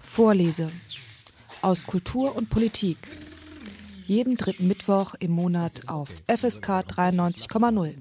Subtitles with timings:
[0.00, 0.68] Vorlese
[1.62, 2.98] aus Kultur und Politik.
[4.06, 7.94] Jeden dritten Mittwoch im Monat auf FSK 93,0.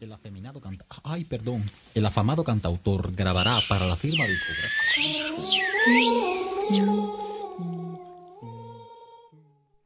[0.00, 1.70] El afeminado canta Ay, perdón.
[1.94, 4.84] El afamado cantautor grabará para la firma discográfica.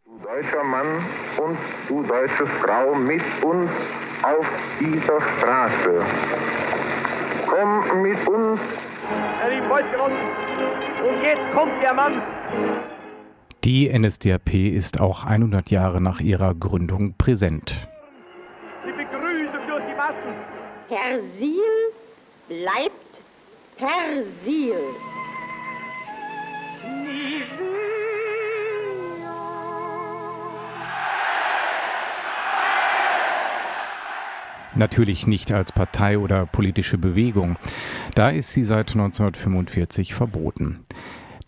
[0.04, 1.06] Du deutscher Mann
[1.38, 1.58] und
[1.88, 3.70] du deutsche Frau mit uns
[4.22, 4.46] auf
[4.80, 6.04] dieser Straße.
[7.46, 8.60] Komm mit uns.
[9.40, 10.16] Ja, liebe Volksgenossen,
[11.08, 12.22] und jetzt kommt der Mann.
[13.64, 17.88] Die NSDAP ist auch 100 Jahre nach ihrer Gründung präsent.
[18.86, 20.34] Die Begrüßung durch die Massen.
[20.88, 21.60] Persil
[22.48, 23.08] bleibt
[23.76, 24.74] Persil.
[34.78, 37.56] Natürlich nicht als Partei oder politische Bewegung.
[38.14, 40.84] Da ist sie seit 1945 verboten.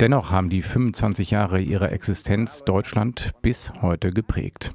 [0.00, 4.72] Dennoch haben die 25 Jahre ihrer Existenz Deutschland bis heute geprägt.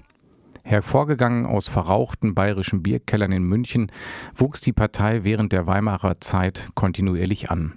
[0.64, 3.92] Hervorgegangen aus verrauchten bayerischen Bierkellern in München,
[4.34, 7.74] wuchs die Partei während der Weimarer Zeit kontinuierlich an.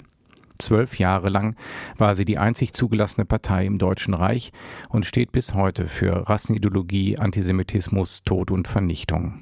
[0.58, 1.56] Zwölf Jahre lang
[1.96, 4.52] war sie die einzig zugelassene Partei im Deutschen Reich
[4.90, 9.40] und steht bis heute für Rassenideologie, Antisemitismus, Tod und Vernichtung.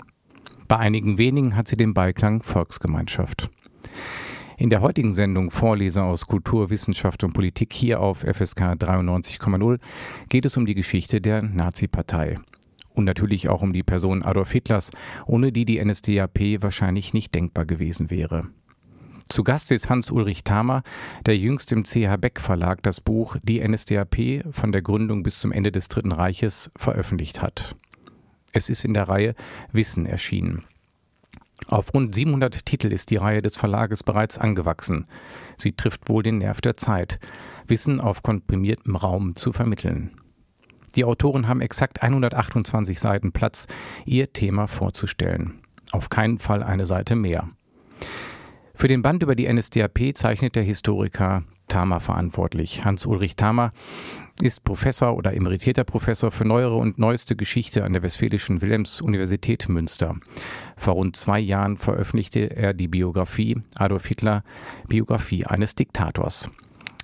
[0.69, 3.50] Bei einigen wenigen hat sie den Beiklang Volksgemeinschaft.
[4.59, 9.78] In der heutigen Sendung Vorleser aus Kultur, Wissenschaft und Politik hier auf FSK 93,0
[10.28, 12.37] geht es um die Geschichte der Nazi-Partei.
[12.94, 14.91] Und natürlich auch um die Person Adolf Hitlers,
[15.27, 18.48] ohne die die NSDAP wahrscheinlich nicht denkbar gewesen wäre.
[19.28, 20.83] Zu Gast ist Hans-Ulrich Thamer,
[21.27, 25.53] der jüngst im CH Beck Verlag das Buch Die NSDAP von der Gründung bis zum
[25.53, 27.77] Ende des Dritten Reiches veröffentlicht hat.
[28.57, 29.35] Es ist in der Reihe
[29.73, 30.65] Wissen erschienen.
[31.67, 35.07] Auf rund 700 Titel ist die Reihe des Verlages bereits angewachsen.
[35.59, 37.21] Sie trifft wohl den Nerv der Zeit,
[37.67, 40.12] Wissen auf komprimiertem Raum zu vermitteln.
[40.94, 43.67] Die Autoren haben exakt 128 Seiten Platz,
[44.06, 45.61] ihr Thema vorzustellen.
[45.93, 47.50] Auf keinen Fall eine Seite mehr.
[48.75, 52.87] Für den Band über die NSDAP zeichnet der Historiker Thamer verantwortlich.
[52.87, 53.73] Hans-Ulrich Thamer
[54.41, 60.17] ist Professor oder emeritierter Professor für neuere und neueste Geschichte an der Westfälischen Wilhelms-Universität Münster.
[60.77, 64.45] Vor rund zwei Jahren veröffentlichte er die Biografie Adolf Hitler,
[64.89, 66.51] Biografie eines Diktators.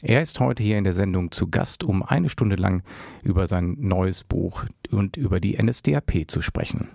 [0.02, 2.82] Er ist heute hier in der Sendung zu Gast, um eine Stunde lang
[3.22, 6.88] über sein neues Buch und über die NSDAP zu sprechen.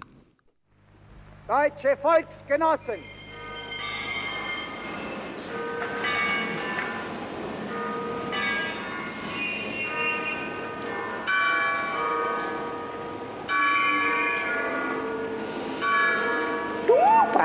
[1.48, 3.00] Deutsche Volksgenossen,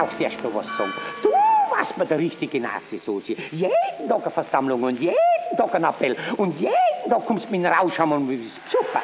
[0.02, 0.92] brauchst erst noch was sagen.
[1.22, 1.30] Du
[1.70, 3.36] warst mir der richtige Nazi-Sozi.
[3.52, 5.16] Jeden Tag eine Versammlung und jeden
[5.56, 6.16] Tag ein Appell.
[6.36, 6.74] Und jeden
[7.08, 9.02] Tag kommst du mit einem Rauschhammer und bist super.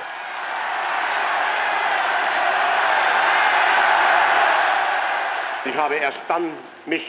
[5.64, 6.50] Ich habe erst dann
[6.86, 7.04] mich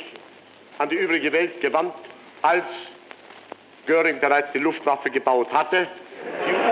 [0.78, 1.94] an die übrige Welt gewandt,
[2.42, 2.66] als
[3.86, 5.88] Göring bereits die Luftwaffe gebaut hatte.
[6.48, 6.69] Die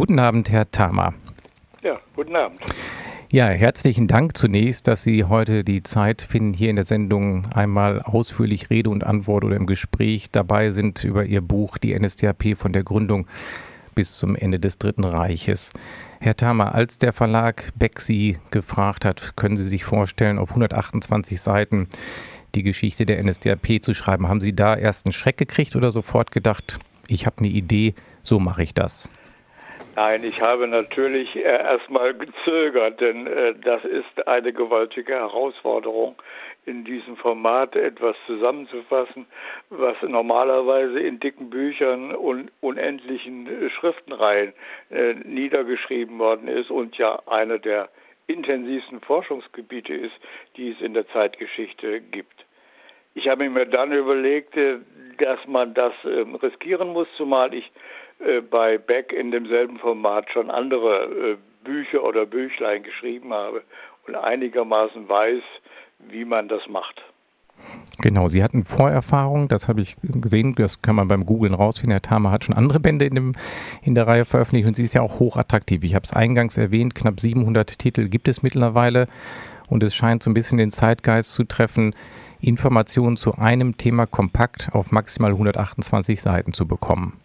[0.00, 1.12] Guten Abend, Herr Thamer.
[1.82, 2.58] Ja, guten Abend.
[3.30, 8.00] Ja, herzlichen Dank zunächst, dass Sie heute die Zeit finden, hier in der Sendung einmal
[8.00, 12.72] ausführlich Rede und Antwort oder im Gespräch dabei sind über Ihr Buch Die NSDAP von
[12.72, 13.26] der Gründung
[13.94, 15.70] bis zum Ende des Dritten Reiches.
[16.18, 21.42] Herr Thamer, als der Verlag Beck Sie gefragt hat, können Sie sich vorstellen, auf 128
[21.42, 21.88] Seiten
[22.54, 26.30] die Geschichte der NSDAP zu schreiben, haben Sie da erst einen Schreck gekriegt oder sofort
[26.30, 29.10] gedacht, ich habe eine Idee, so mache ich das?
[30.02, 36.14] Nein, ich habe natürlich äh, erstmal gezögert, denn äh, das ist eine gewaltige Herausforderung,
[36.64, 39.26] in diesem Format etwas zusammenzufassen,
[39.68, 44.54] was normalerweise in dicken Büchern und unendlichen äh, Schriftenreihen
[45.24, 47.90] niedergeschrieben worden ist und ja einer der
[48.26, 50.14] intensivsten Forschungsgebiete ist,
[50.56, 52.46] die es in der Zeitgeschichte gibt.
[53.14, 54.54] Ich habe mir dann überlegt,
[55.18, 57.70] dass man das ähm, riskieren muss, zumal ich
[58.24, 63.62] äh, bei Beck in demselben Format schon andere äh, Bücher oder Büchlein geschrieben habe
[64.06, 65.42] und einigermaßen weiß,
[66.08, 67.02] wie man das macht.
[67.98, 71.92] Genau, Sie hatten Vorerfahrung, das habe ich gesehen, das kann man beim Googlen rausfinden.
[71.92, 73.32] Herr Thamer hat schon andere Bände in, dem,
[73.82, 75.84] in der Reihe veröffentlicht und sie ist ja auch hochattraktiv.
[75.84, 79.06] Ich habe es eingangs erwähnt, knapp 700 Titel gibt es mittlerweile
[79.68, 81.94] und es scheint so ein bisschen den Zeitgeist zu treffen.
[82.40, 87.20] Informationen zu einem Thema kompakt auf maximal 128 Seiten zu bekommen.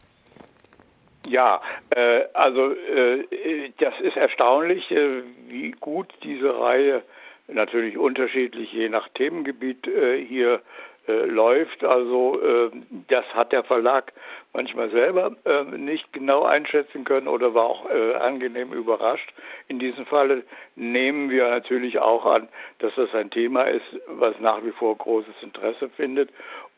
[1.27, 7.04] Ja, äh, also äh, das ist erstaunlich, äh, wie gut diese Reihe
[7.48, 10.62] natürlich unterschiedlich je nach Themengebiet äh, hier
[11.07, 11.83] äh, läuft.
[11.83, 12.72] Also äh,
[13.10, 14.12] das hat der Verlag
[14.54, 17.86] manchmal selber äh, nicht genau einschätzen können oder war auch
[18.19, 19.31] angenehm überrascht.
[19.68, 20.44] In diesem Falle
[20.75, 22.48] nehmen wir natürlich auch an,
[22.80, 26.30] dass das ein Thema ist, was nach wie vor großes Interesse findet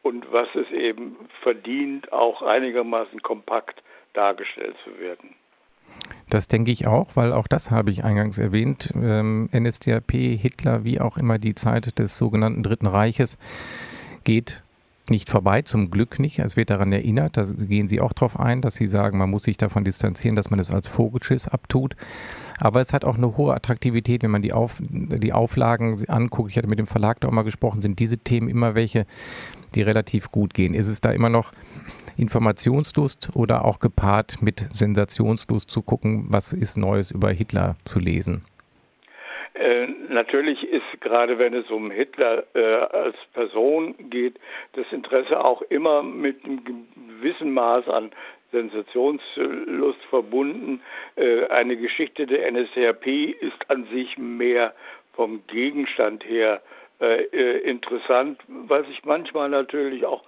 [0.01, 3.81] und was es eben verdient, auch einigermaßen kompakt
[4.17, 5.35] dargestellt zu werden.
[6.29, 8.91] Das denke ich auch, weil auch das habe ich eingangs erwähnt.
[8.95, 13.37] Ähm, NSDAP, Hitler, wie auch immer die Zeit des sogenannten Dritten Reiches
[14.23, 14.63] geht
[15.09, 16.39] nicht vorbei, zum Glück nicht.
[16.39, 19.43] Es wird daran erinnert, da gehen Sie auch darauf ein, dass Sie sagen, man muss
[19.43, 21.95] sich davon distanzieren, dass man es als Vogelschiss abtut.
[22.59, 26.51] Aber es hat auch eine hohe Attraktivität, wenn man die, Auf, die Auflagen anguckt.
[26.51, 29.05] Ich hatte mit dem Verlag da auch mal gesprochen, sind diese Themen immer welche,
[29.75, 30.73] die relativ gut gehen.
[30.73, 31.53] Ist es da immer noch
[32.17, 38.43] Informationslust oder auch gepaart mit Sensationslust zu gucken, was ist Neues über Hitler zu lesen?
[39.53, 44.39] Äh, natürlich ist gerade wenn es um Hitler äh, als Person geht,
[44.73, 48.11] das Interesse auch immer mit einem gewissen Maß an
[48.51, 50.81] Sensationslust verbunden.
[51.15, 54.73] Äh, eine Geschichte der NSDAP ist an sich mehr
[55.13, 56.61] vom Gegenstand her
[56.99, 60.23] äh, äh, interessant, weil sich manchmal natürlich auch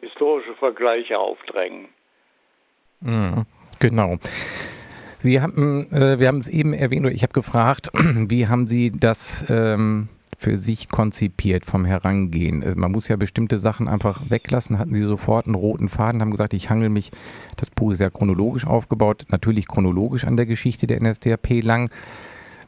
[0.00, 1.88] historische Vergleiche aufdrängen.
[3.00, 3.44] Mhm,
[3.78, 4.18] genau.
[5.20, 9.44] Sie haben, äh, wir haben es eben erwähnt, ich habe gefragt, wie haben Sie das
[9.48, 12.62] ähm, für sich konzipiert vom Herangehen?
[12.62, 14.78] Äh, man muss ja bestimmte Sachen einfach weglassen.
[14.78, 17.10] Hatten Sie sofort einen roten Faden, haben gesagt, ich hangel mich,
[17.56, 21.90] das Buch ist ja chronologisch aufgebaut, natürlich chronologisch an der Geschichte der NSDAP lang.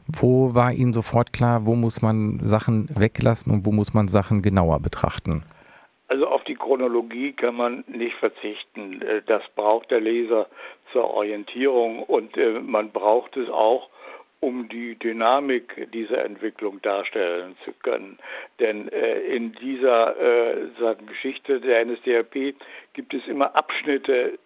[0.07, 4.41] Wo war Ihnen sofort klar, wo muss man Sachen weglassen und wo muss man Sachen
[4.41, 5.43] genauer betrachten?
[6.11, 9.01] Also auf die Chronologie kann man nicht verzichten.
[9.01, 10.47] Äh, das braucht der Leser
[10.91, 13.87] zur Orientierung und äh, man braucht es auch,
[14.41, 18.19] um die Dynamik dieser Entwicklung darstellen zu können.
[18.59, 20.15] Denn äh, in dieser
[21.07, 22.55] Geschichte der NSDAP
[22.91, 24.37] gibt es immer Abschnitte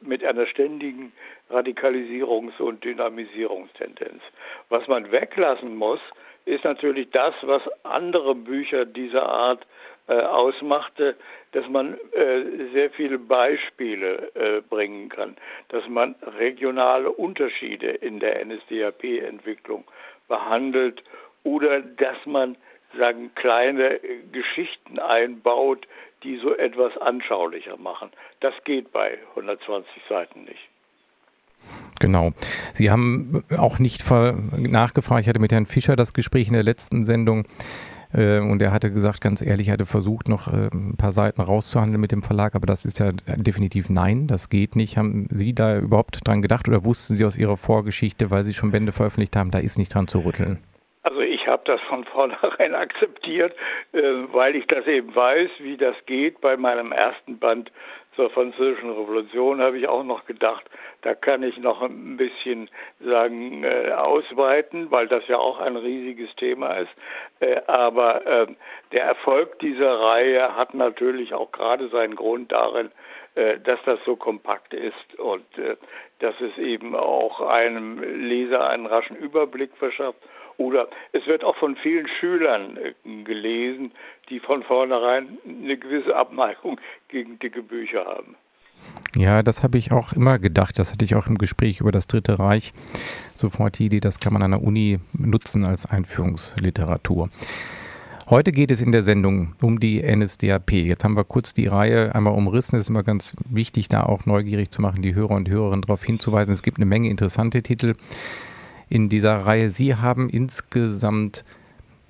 [0.00, 1.12] mit einer ständigen
[1.48, 4.20] Radikalisierungs- und Dynamisierungstendenz.
[4.68, 6.00] Was man weglassen muss,
[6.44, 9.64] ist natürlich das, was andere Bücher dieser Art
[10.12, 11.16] ausmachte,
[11.52, 15.36] dass man äh, sehr viele Beispiele äh, bringen kann,
[15.68, 19.84] dass man regionale Unterschiede in der NSDAP-Entwicklung
[20.28, 21.02] behandelt
[21.42, 22.56] oder dass man
[22.98, 24.00] sagen kleine
[24.32, 25.86] Geschichten einbaut,
[26.22, 28.10] die so etwas anschaulicher machen.
[28.40, 30.68] Das geht bei 120 Seiten nicht.
[32.00, 32.32] Genau.
[32.74, 35.22] Sie haben auch nicht nachgefragt.
[35.22, 37.44] Ich hatte mit Herrn Fischer das Gespräch in der letzten Sendung
[38.14, 41.40] äh, und er hatte gesagt, ganz ehrlich, er hatte versucht, noch äh, ein paar Seiten
[41.40, 44.96] rauszuhandeln mit dem Verlag, aber das ist ja definitiv nein, das geht nicht.
[44.96, 48.70] Haben Sie da überhaupt dran gedacht oder wussten Sie aus Ihrer Vorgeschichte, weil Sie schon
[48.70, 50.58] Bände veröffentlicht haben, da ist nicht dran zu rütteln?
[51.02, 53.54] Also ich habe das von vornherein akzeptiert,
[53.92, 54.00] äh,
[54.32, 56.40] weil ich das eben weiß, wie das geht.
[56.40, 57.70] Bei meinem ersten Band
[58.16, 60.64] zur Französischen Revolution habe ich auch noch gedacht,
[61.02, 62.70] da kann ich noch ein bisschen
[63.00, 66.92] sagen äh, ausweiten, weil das ja auch ein riesiges Thema ist.
[67.40, 68.46] Äh, aber äh,
[68.92, 72.90] der Erfolg dieser Reihe hat natürlich auch gerade seinen Grund darin,
[73.34, 75.76] äh, dass das so kompakt ist und äh,
[76.20, 80.20] dass es eben auch einem Leser einen raschen Überblick verschafft
[80.56, 83.92] oder es wird auch von vielen Schülern äh, gelesen,
[84.28, 88.36] die von vornherein eine gewisse Abneigung gegen dicke Bücher haben.
[89.16, 90.78] Ja, das habe ich auch immer gedacht.
[90.78, 92.72] Das hatte ich auch im Gespräch über das Dritte Reich.
[93.34, 97.28] Sofort die Idee, das kann man an der Uni nutzen als Einführungsliteratur.
[98.30, 100.72] Heute geht es in der Sendung um die NSDAP.
[100.72, 102.76] Jetzt haben wir kurz die Reihe einmal umrissen.
[102.76, 106.02] Es ist immer ganz wichtig, da auch neugierig zu machen, die Hörer und Hörerinnen darauf
[106.02, 106.54] hinzuweisen.
[106.54, 107.92] Es gibt eine Menge interessante Titel
[108.88, 109.70] in dieser Reihe.
[109.70, 111.44] Sie haben insgesamt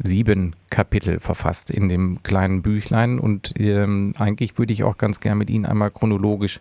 [0.02, 5.38] sieben Kapitel verfasst in dem kleinen Büchlein und ähm, eigentlich würde ich auch ganz gern
[5.38, 6.59] mit Ihnen einmal chronologisch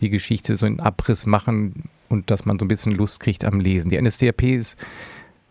[0.00, 3.60] die Geschichte so in Abriss machen und dass man so ein bisschen Lust kriegt am
[3.60, 3.88] Lesen.
[3.88, 4.78] Die NSDAP ist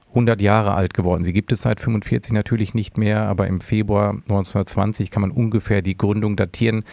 [0.09, 1.23] 100 Jahre alt geworden.
[1.23, 5.81] Sie gibt es seit 45 natürlich nicht mehr, aber im Februar 1920 kann man ungefähr
[5.81, 6.83] die Gründung datieren.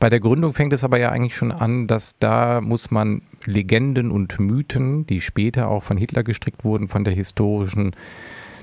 [0.00, 4.12] Bei der Gründung fängt es aber ja eigentlich schon an, dass da muss man Legenden
[4.12, 7.96] und Mythen, die später auch von Hitler gestrickt wurden, von der historischen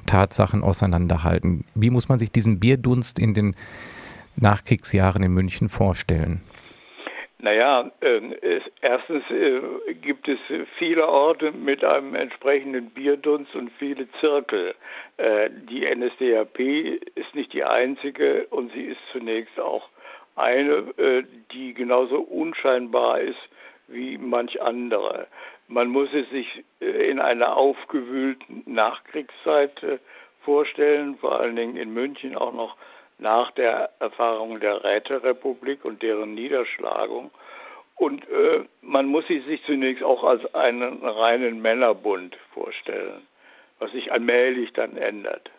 [0.05, 1.65] Tatsachen auseinanderhalten.
[1.75, 3.55] Wie muss man sich diesen Bierdunst in den
[4.37, 6.41] Nachkriegsjahren in München vorstellen?
[7.39, 10.39] Naja, äh, erstens äh, gibt es
[10.79, 14.73] viele Orte mit einem entsprechenden Bierdunst und viele Zirkel.
[15.17, 16.59] Äh, die NSDAP
[17.13, 19.89] ist nicht die einzige und sie ist zunächst auch
[20.35, 23.39] eine, äh, die genauso unscheinbar ist
[23.87, 25.27] wie manch andere.
[25.67, 29.97] Man muss es sich äh, in einer aufgewühlten Nachkriegszeit äh,
[30.43, 32.75] vorstellen, vor allen Dingen in München auch noch
[33.17, 37.31] nach der Erfahrung der Räterepublik und deren Niederschlagung.
[37.95, 43.25] Und äh, man muss sie sich zunächst auch als einen reinen Männerbund vorstellen,
[43.79, 45.49] was sich allmählich dann ändert.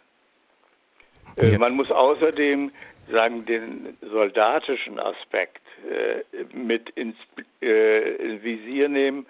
[1.41, 1.59] Äh, ja.
[1.59, 2.71] Man muss außerdem
[3.11, 6.23] sagen den soldatischen Aspekt äh,
[6.53, 7.17] mit ins
[7.61, 9.27] äh, Visier nehmen.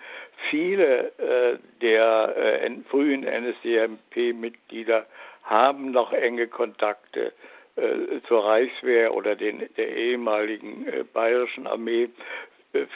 [0.51, 5.07] Viele äh, der äh, frühen NSDAP-Mitglieder
[5.43, 7.33] haben noch enge Kontakte
[7.77, 12.09] äh, zur Reichswehr oder den, der ehemaligen äh, bayerischen Armee.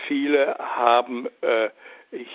[0.08, 1.26] Viele haben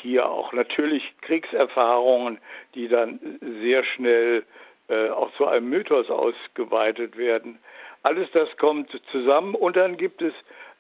[0.02, 2.40] hier auch natürlich Kriegserfahrungen,
[2.74, 3.20] die dann
[3.62, 4.44] sehr schnell
[4.88, 7.60] auch zu einem Mythos ausgeweitet werden.
[8.06, 10.34] Alles das kommt zusammen und dann gibt es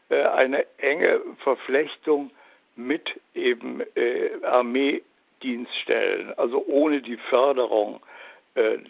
[0.09, 2.29] äh, eine enge Verflechtung
[2.75, 3.81] mit eben
[4.43, 8.01] Armeedienststellen, also ohne die Förderung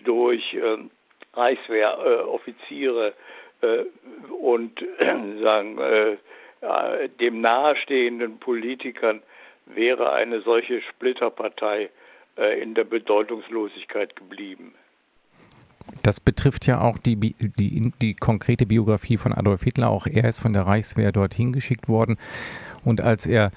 [0.03, 0.89] durch ähm,
[1.35, 3.13] Reichswehroffiziere
[3.61, 3.85] äh,
[4.31, 4.83] und
[5.41, 9.21] sagen äh, dem nahestehenden Politikern
[9.65, 11.89] wäre eine solche Splitterpartei
[12.37, 14.73] äh, in der Bedeutungslosigkeit geblieben.
[16.05, 19.89] Das betrifft ja auch die, die, die konkrete Biografie von Adolf Hitler.
[19.89, 22.19] Auch er ist von der Reichswehr dorthin geschickt worden.
[22.83, 23.49] Und als er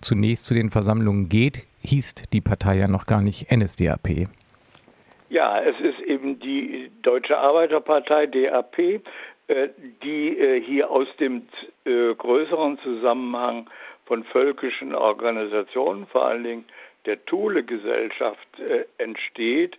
[0.00, 4.28] zunächst zu den Versammlungen geht, hieß die Partei ja noch gar nicht NSDAP.
[5.28, 9.00] Ja, es ist eben die Deutsche Arbeiterpartei, DAP, äh,
[10.04, 11.48] die äh, hier aus dem
[11.84, 13.68] äh, größeren Zusammenhang
[14.06, 16.64] von völkischen Organisationen, vor allen Dingen
[17.06, 18.46] der Thule-Gesellschaft,
[18.98, 19.76] entsteht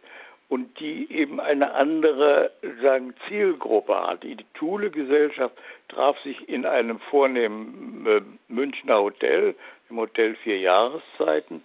[0.50, 2.52] und die eben eine andere
[2.82, 4.24] sagen, Zielgruppe hat.
[4.24, 5.56] Die Thule-Gesellschaft
[5.88, 9.56] traf sich in einem vornehmen Münchner Hotel,
[9.90, 11.64] im Hotel Vier Jahreszeiten,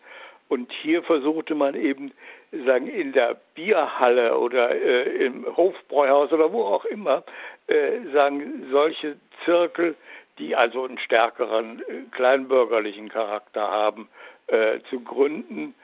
[0.48, 2.12] und hier versuchte man eben
[2.66, 7.24] sagen in der Bierhalle oder äh, im Hofbräuhaus oder wo auch immer
[7.66, 9.96] äh, sagen solche Zirkel,
[10.38, 14.08] die also einen stärkeren äh, kleinbürgerlichen Charakter haben,
[14.46, 15.74] äh, zu gründen,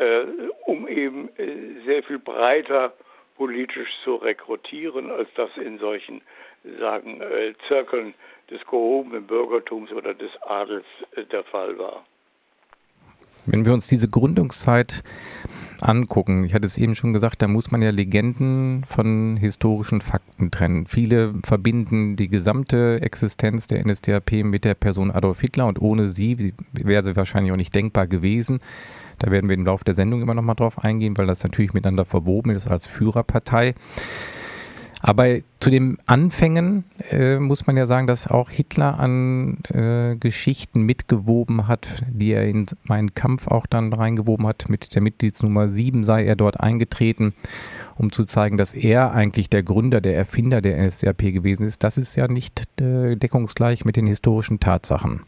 [0.00, 0.24] äh,
[0.64, 2.94] um eben äh, sehr viel breiter
[3.36, 6.22] politisch zu rekrutieren, als das in solchen
[6.78, 7.22] sagen
[7.68, 8.12] Zirkeln
[8.50, 10.84] des gehobenen Bürgertums oder des Adels
[11.32, 12.04] der Fall war.
[13.46, 15.02] Wenn wir uns diese Gründungszeit
[15.80, 20.50] angucken, ich hatte es eben schon gesagt, da muss man ja Legenden von historischen Fakten
[20.50, 20.86] trennen.
[20.86, 26.52] Viele verbinden die gesamte Existenz der NSDAP mit der Person Adolf Hitler und ohne sie
[26.72, 28.58] wäre sie wahrscheinlich auch nicht denkbar gewesen.
[29.20, 31.72] Da werden wir im Laufe der Sendung immer noch mal drauf eingehen, weil das natürlich
[31.72, 33.74] miteinander verwoben ist als Führerpartei.
[35.02, 40.82] Aber zu den Anfängen äh, muss man ja sagen, dass auch Hitler an äh, Geschichten
[40.82, 44.68] mitgewoben hat, die er in meinen Kampf auch dann reingewoben hat.
[44.68, 47.32] Mit der Mitgliedsnummer 7 sei er dort eingetreten,
[47.96, 51.82] um zu zeigen, dass er eigentlich der Gründer, der Erfinder der NSDAP gewesen ist.
[51.82, 55.22] Das ist ja nicht äh, deckungsgleich mit den historischen Tatsachen.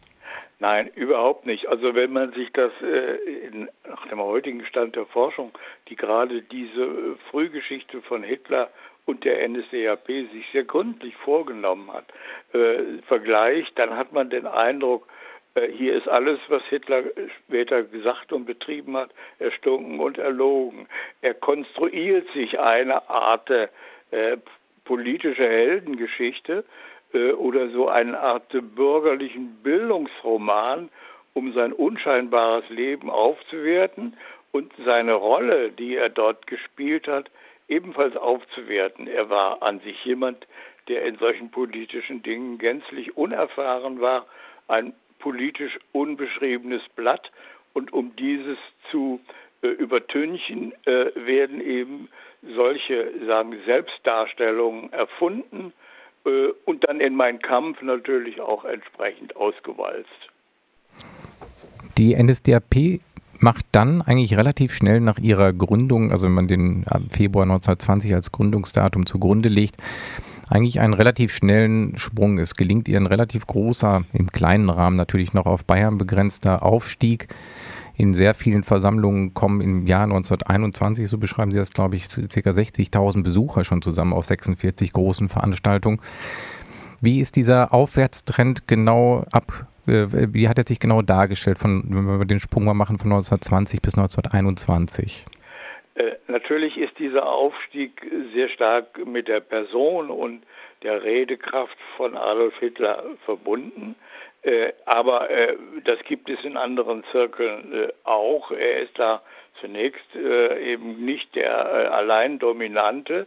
[0.62, 1.66] Nein, überhaupt nicht.
[1.66, 3.16] Also wenn man sich das äh,
[3.48, 5.50] in, nach dem heutigen Stand der Forschung,
[5.88, 8.70] die gerade diese äh, Frühgeschichte von Hitler
[9.04, 12.04] und der NSDAP sich sehr gründlich vorgenommen hat,
[12.54, 15.08] äh, vergleicht, dann hat man den Eindruck,
[15.56, 17.02] äh, hier ist alles, was Hitler
[17.40, 20.86] später gesagt und betrieben hat, erstunken und erlogen.
[21.22, 23.66] Er konstruiert sich eine Art äh,
[24.84, 26.64] politische Heldengeschichte
[27.14, 30.88] oder so eine Art bürgerlichen Bildungsroman,
[31.34, 34.16] um sein unscheinbares Leben aufzuwerten
[34.52, 37.30] und seine Rolle, die er dort gespielt hat,
[37.68, 39.06] ebenfalls aufzuwerten.
[39.06, 40.46] Er war an sich jemand,
[40.88, 44.26] der in solchen politischen Dingen gänzlich unerfahren war,
[44.68, 47.30] ein politisch unbeschriebenes Blatt.
[47.72, 48.58] Und um dieses
[48.90, 49.20] zu
[49.62, 52.08] äh, übertünchen, äh, werden eben
[52.42, 55.91] solche sagen Selbstdarstellungen erfunden äh,
[56.64, 60.08] und dann in meinen Kampf natürlich auch entsprechend ausgewalzt.
[61.98, 63.00] Die NSDAP
[63.40, 68.32] macht dann eigentlich relativ schnell nach ihrer Gründung, also wenn man den Februar 1920 als
[68.32, 69.76] Gründungsdatum zugrunde legt,
[70.48, 72.38] eigentlich einen relativ schnellen Sprung.
[72.38, 77.28] Es gelingt ihr ein relativ großer, im kleinen Rahmen natürlich noch auf Bayern begrenzter Aufstieg.
[77.96, 82.16] In sehr vielen Versammlungen kommen im Jahr 1921, so beschreiben Sie das, glaube ich, ca.
[82.18, 86.00] 60.000 Besucher schon zusammen auf 46 großen Veranstaltungen.
[87.00, 92.24] Wie ist dieser Aufwärtstrend genau ab wie hat er sich genau dargestellt, von, wenn wir
[92.24, 95.26] den Sprung mal machen von 1920 bis 1921?
[95.94, 98.00] Äh, natürlich ist dieser Aufstieg
[98.34, 100.42] sehr stark mit der Person und
[100.82, 103.96] der Redekraft von Adolf Hitler verbunden.
[104.42, 108.50] Äh, aber äh, das gibt es in anderen Zirkeln äh, auch.
[108.50, 109.22] Er ist da
[109.60, 113.26] zunächst äh, eben nicht der äh, allein Dominante.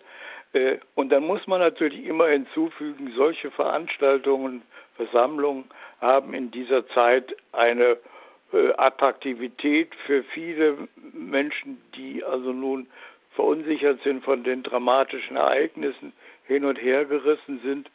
[0.95, 4.61] und dann muss man natürlich immer hinzufügen, solche Veranstaltungen,
[4.95, 5.65] Versammlungen
[5.99, 7.97] haben in dieser Zeit eine
[8.77, 12.87] Attraktivität für viele Menschen, die also nun
[13.31, 16.13] verunsichert sind von den dramatischen Ereignissen,
[16.45, 17.91] hin und her gerissen sind äh,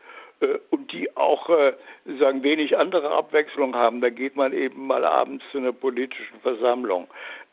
[0.71, 1.75] und die auch äh,
[2.19, 4.01] sagen wenig andere Abwechslung haben.
[4.01, 7.09] Da geht man eben mal abends zu einer politischen Versammlung.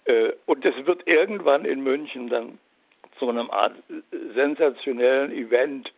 [0.06, 2.60] Äh, und es wird irgendwann in München dann
[3.20, 3.74] zu einem Art
[4.36, 5.92] sensationellen Event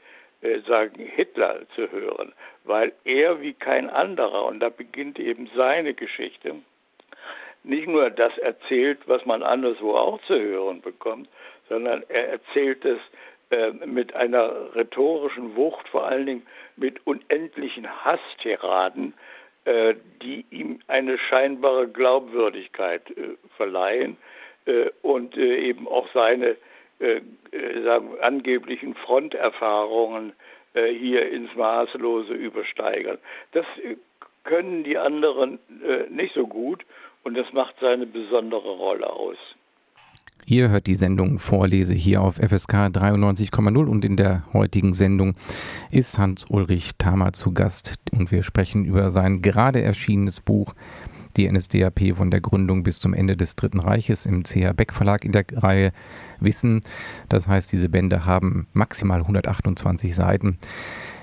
[0.67, 2.31] sagen Hitler zu hören,
[2.63, 6.55] weil er wie kein anderer, und da beginnt eben seine Geschichte,
[7.63, 11.27] nicht nur das erzählt, was man anderswo auch zu hören bekommt,
[11.67, 12.99] sondern er erzählt es
[13.51, 19.15] äh, mit einer rhetorischen Wucht, vor allen Dingen mit unendlichen Hasstiraden,
[19.65, 24.17] äh, die ihm eine scheinbare Glaubwürdigkeit äh, verleihen
[25.01, 26.55] und eben auch seine
[26.99, 30.33] sagen, angeblichen Fronterfahrungen
[30.75, 33.17] hier ins Maßlose übersteigern.
[33.53, 33.65] Das
[34.43, 35.57] können die anderen
[36.09, 36.85] nicht so gut
[37.23, 39.37] und das macht seine besondere Rolle aus.
[40.49, 45.35] Ihr hört die Sendung Vorlese hier auf FSK 93,0 und in der heutigen Sendung
[45.91, 50.73] ist Hans-Ulrich Thamer zu Gast und wir sprechen über sein gerade erschienenes Buch
[51.37, 55.23] die NSDAP von der Gründung bis zum Ende des Dritten Reiches im CH Beck Verlag
[55.23, 55.91] in der Reihe
[56.39, 56.81] Wissen.
[57.29, 60.57] Das heißt, diese Bände haben maximal 128 Seiten.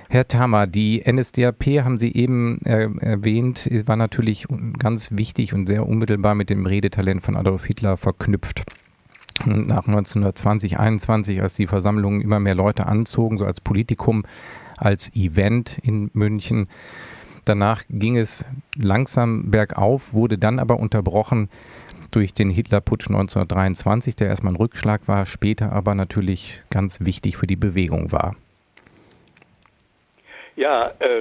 [0.09, 4.47] Herr Thamer, die NSDAP haben Sie eben äh, erwähnt, war natürlich
[4.79, 8.65] ganz wichtig und sehr unmittelbar mit dem Redetalent von Adolf Hitler verknüpft.
[9.47, 14.25] Nach 1920, 21, als die Versammlungen immer mehr Leute anzogen, so als Politikum,
[14.77, 16.69] als Event in München.
[17.45, 18.45] Danach ging es
[18.77, 21.49] langsam bergauf, wurde dann aber unterbrochen
[22.11, 27.47] durch den Hitlerputsch 1923, der erstmal ein Rückschlag war, später aber natürlich ganz wichtig für
[27.47, 28.33] die Bewegung war.
[30.57, 31.21] Ja, äh,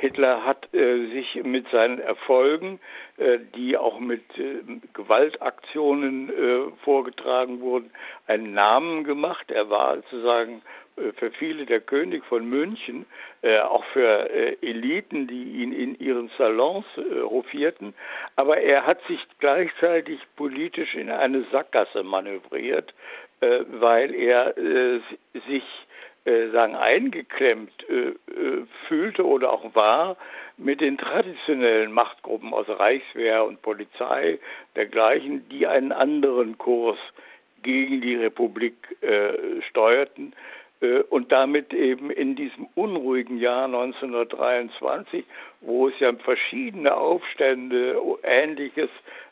[0.00, 2.80] Hitler hat äh, sich mit seinen Erfolgen,
[3.18, 4.62] äh, die auch mit äh,
[4.94, 7.90] Gewaltaktionen äh, vorgetragen wurden,
[8.26, 9.50] einen Namen gemacht.
[9.50, 10.62] Er war sozusagen
[10.96, 13.04] äh, für viele der König von München,
[13.42, 14.28] auch für
[14.60, 16.84] Eliten, die ihn in ihren Salons
[17.22, 17.94] rufierten.
[18.36, 22.92] Aber er hat sich gleichzeitig politisch in eine Sackgasse manövriert,
[23.40, 24.52] weil er
[25.48, 25.89] sich äh,
[26.52, 30.16] sagen eingeklemmt äh, äh, fühlte oder auch war
[30.56, 34.38] mit den traditionellen Machtgruppen aus Reichswehr und Polizei
[34.76, 36.98] dergleichen, die einen anderen Kurs
[37.62, 40.34] gegen die Republik äh, steuerten
[40.80, 45.24] äh, und damit eben in diesem unruhigen Jahr 1923,
[45.60, 48.90] wo es ja verschiedene Aufstände, ähnliches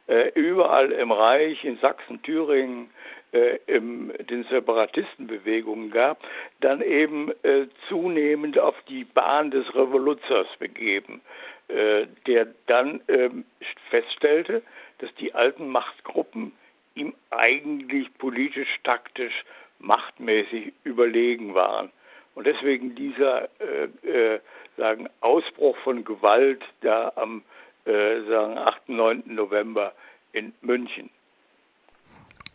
[0.08, 2.90] äh, überall im Reich, in Sachsen, Thüringen,
[3.32, 6.18] äh, im, den Separatistenbewegungen gab,
[6.60, 11.20] dann eben äh, zunehmend auf die Bahn des Revoluzers begeben,
[11.68, 13.44] äh, der dann ähm,
[13.90, 14.62] feststellte,
[14.98, 16.52] dass die alten Machtgruppen
[16.94, 19.44] ihm eigentlich politisch, taktisch,
[19.78, 21.90] machtmäßig überlegen waren.
[22.34, 24.40] Und deswegen dieser äh, äh,
[24.76, 27.42] sagen, Ausbruch von Gewalt da am
[27.84, 28.88] äh, sagen 8.
[28.88, 29.22] 9.
[29.26, 29.92] November
[30.32, 31.10] in München.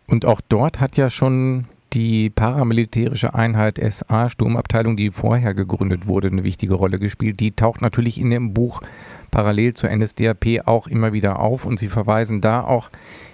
[0.08, 6.28] Und auch dort hat ja schon die paramilitärische Einheit SA Sturmabteilung, die vorher gegründet wurde,
[6.28, 7.40] eine wichtige Rolle gespielt.
[7.40, 8.82] Die taucht natürlich in dem Buch
[9.30, 12.90] parallel zur NSDAP auch immer wieder auf und sie verweisen da auch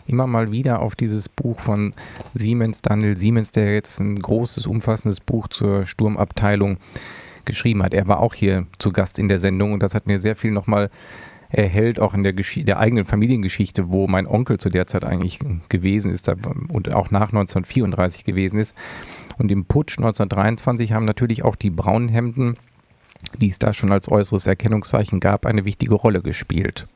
[0.08, 1.94] immer mal wieder auf dieses Buch von
[2.34, 6.78] Siemens, Daniel Siemens, der jetzt ein großes, umfassendes Buch zur Sturmabteilung
[7.46, 7.94] geschrieben hat.
[7.94, 10.52] Er war auch hier zu Gast in der Sendung und das hat mir sehr viel
[10.52, 10.90] nochmal
[11.52, 16.12] erhält, auch in der, der eigenen Familiengeschichte, wo mein Onkel zu der Zeit eigentlich gewesen
[16.12, 16.30] ist
[16.72, 18.76] und auch nach 1934 gewesen ist.
[19.38, 22.56] Und im Putsch 1923 haben natürlich auch die braunen Hemden,
[23.38, 26.88] die es da schon als äußeres Erkennungszeichen gab, eine wichtige Rolle gespielt.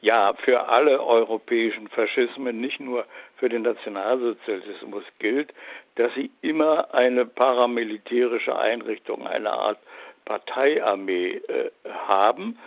[0.00, 3.04] Ja, für alle europäischen Faschismen, nicht nur
[3.36, 5.52] für den Nationalsozialismus gilt,
[5.96, 9.78] dass sie immer eine paramilitärische Einrichtung, eine Art
[10.24, 11.70] Parteiarmee äh,
[12.06, 12.58] haben,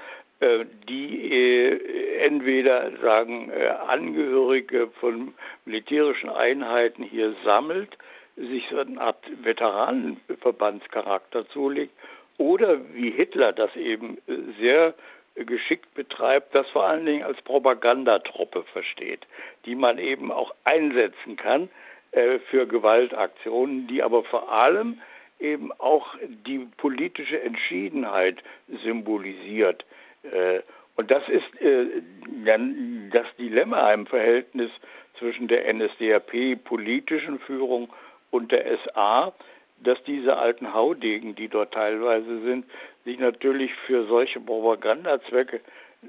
[0.89, 5.33] die äh, entweder sagen äh, Angehörige von
[5.65, 7.97] militärischen Einheiten hier sammelt,
[8.35, 11.93] sich so eine Art Veteranenverbandscharakter zulegt,
[12.37, 14.17] oder wie Hitler das eben
[14.59, 14.95] sehr
[15.35, 19.27] geschickt betreibt, das vor allen Dingen als Propagandatruppe versteht,
[19.65, 21.69] die man eben auch einsetzen kann
[22.11, 25.01] äh, für Gewaltaktionen, die aber vor allem
[25.39, 26.15] eben auch
[26.47, 28.37] die politische Entschiedenheit
[28.83, 29.85] symbolisiert.
[30.23, 30.61] Äh,
[30.95, 31.85] und das ist äh,
[33.11, 34.71] das Dilemma im Verhältnis
[35.17, 37.89] zwischen der NSDAP politischen Führung
[38.31, 39.33] und der SA,
[39.83, 42.65] dass diese alten Haudegen, die dort teilweise sind,
[43.05, 45.61] sich natürlich für solche Propagandazwecke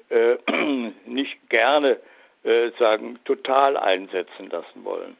[0.09, 0.37] äh,
[1.07, 1.99] nicht gerne
[2.45, 5.17] äh, sagen total einsetzen lassen wollen.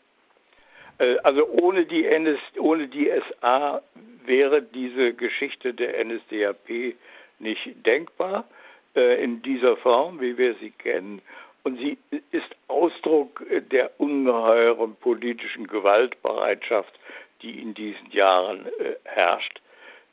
[0.99, 3.83] Äh, also ohne die, NS, ohne die SA
[4.25, 6.95] wäre diese Geschichte der NSDAP
[7.39, 8.45] nicht denkbar
[8.95, 11.23] in dieser Form, wie wir sie kennen.
[11.65, 11.97] Und sie
[12.33, 16.93] ist Ausdruck der ungeheuren politischen Gewaltbereitschaft,
[17.43, 19.61] die in diesen Jahren äh, herrscht.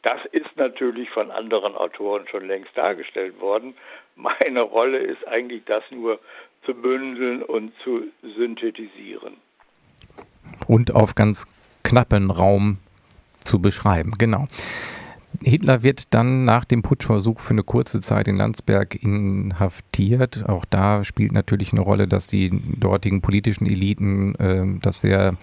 [0.01, 3.73] Das ist natürlich von anderen Autoren schon längst dargestellt worden.
[4.15, 6.19] Meine Rolle ist eigentlich das nur
[6.65, 9.37] zu bündeln und zu synthetisieren.
[10.67, 11.47] Und auf ganz
[11.83, 12.77] knappen Raum
[13.43, 14.47] zu beschreiben, genau.
[15.43, 20.47] Hitler wird dann nach dem Putschversuch für eine kurze Zeit in Landsberg inhaftiert.
[20.47, 22.49] Auch da spielt natürlich eine Rolle, dass die
[22.79, 25.35] dortigen politischen Eliten äh, das sehr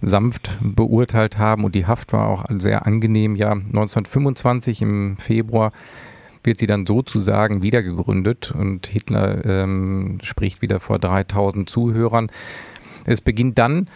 [0.00, 3.34] sanft beurteilt haben und die Haft war auch sehr angenehm.
[3.34, 5.72] Ja, 1925 im Februar
[6.44, 12.30] wird sie dann sozusagen wiedergegründet und Hitler ähm, spricht wieder vor 3000 Zuhörern.
[13.04, 13.88] Es beginnt dann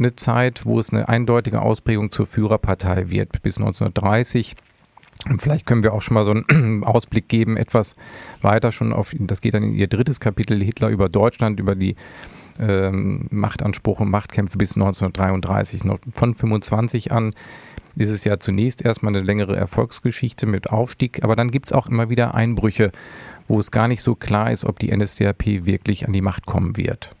[0.00, 4.56] eine Zeit, wo es eine eindeutige Ausprägung zur Führerpartei wird, bis 1930.
[5.28, 7.94] Und vielleicht können wir auch schon mal so einen Ausblick geben, etwas
[8.40, 11.94] weiter schon auf, das geht dann in ihr drittes Kapitel, Hitler über Deutschland, über die
[12.58, 15.84] ähm, Machtanspruch und Machtkämpfe bis 1933.
[15.84, 17.34] Noch von 25 an
[17.96, 21.86] ist es ja zunächst erstmal eine längere Erfolgsgeschichte mit Aufstieg, aber dann gibt es auch
[21.86, 22.92] immer wieder Einbrüche,
[23.48, 26.76] wo es gar nicht so klar ist, ob die NSDAP wirklich an die Macht kommen
[26.76, 27.16] wird.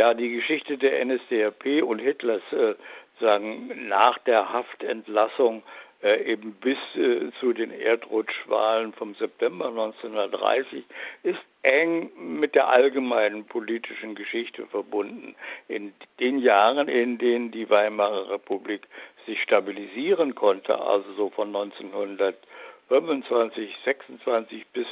[0.00, 2.74] Ja, die Geschichte der NSDAP und Hitlers äh,
[3.20, 5.62] sagen nach der Haftentlassung
[6.02, 10.84] äh, eben bis äh, zu den Erdrutschwahlen vom September 1930
[11.22, 15.34] ist eng mit der allgemeinen politischen Geschichte verbunden.
[15.68, 18.80] In den Jahren, in denen die Weimarer Republik
[19.26, 24.86] sich stabilisieren konnte, also so von 1925, 26 bis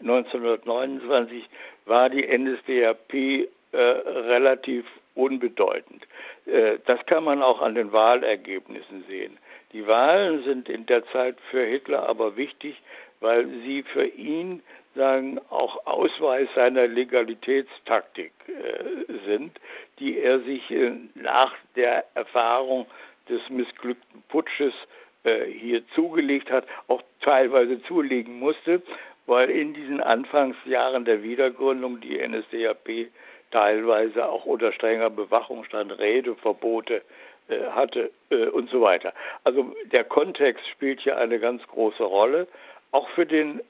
[0.00, 1.50] 1929,
[1.84, 6.06] war die NSDAP äh, relativ unbedeutend.
[6.46, 9.38] Äh, das kann man auch an den Wahlergebnissen sehen.
[9.72, 12.80] Die Wahlen sind in der Zeit für Hitler aber wichtig,
[13.20, 14.62] weil sie für ihn
[14.94, 19.58] sagen auch Ausweis seiner Legalitätstaktik äh, sind,
[19.98, 22.86] die er sich äh, nach der Erfahrung
[23.28, 24.74] des missglückten Putsches
[25.24, 28.82] äh, hier zugelegt hat, auch teilweise zulegen musste,
[29.26, 33.08] weil in diesen Anfangsjahren der Wiedergründung die NSDAP
[33.54, 37.02] teilweise auch unter strenger Bewachung stand, Redeverbote
[37.48, 39.14] äh, hatte äh, und so weiter.
[39.44, 42.48] Also der Kontext spielt hier eine ganz große Rolle,
[42.90, 43.60] auch für den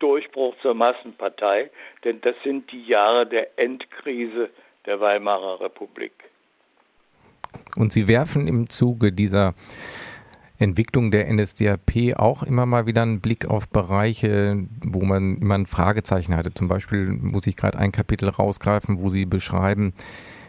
[0.00, 1.70] Durchbruch zur Massenpartei,
[2.02, 4.50] denn das sind die Jahre der Endkrise
[4.86, 6.12] der Weimarer Republik.
[7.76, 9.54] Und Sie werfen im Zuge dieser
[10.62, 15.66] Entwicklung der NSDAP auch immer mal wieder einen Blick auf Bereiche, wo man immer ein
[15.66, 16.54] Fragezeichen hatte.
[16.54, 19.92] Zum Beispiel muss ich gerade ein Kapitel rausgreifen, wo Sie beschreiben,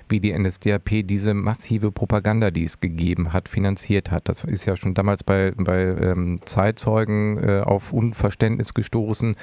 [0.10, 4.30] wie die NSDAP diese massive Propaganda, die es gegeben hat, finanziert hat.
[4.30, 9.36] Das ist ja schon damals bei, bei ähm, Zeitzeugen äh, auf Unverständnis gestoßen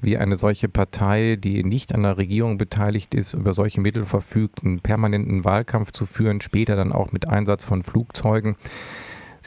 [0.00, 4.64] wie eine solche Partei, die nicht an der Regierung beteiligt ist, über solche Mittel verfügt,
[4.64, 8.54] einen permanenten Wahlkampf zu führen, später dann auch mit Einsatz von Flugzeugen.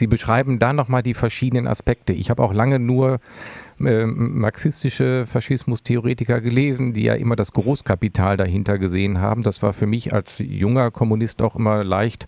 [0.01, 2.11] Sie beschreiben da nochmal die verschiedenen Aspekte.
[2.11, 3.19] Ich habe auch lange nur
[3.79, 9.43] äh, marxistische Faschismustheoretiker gelesen, die ja immer das Großkapital dahinter gesehen haben.
[9.43, 12.25] Das war für mich als junger Kommunist auch immer leicht,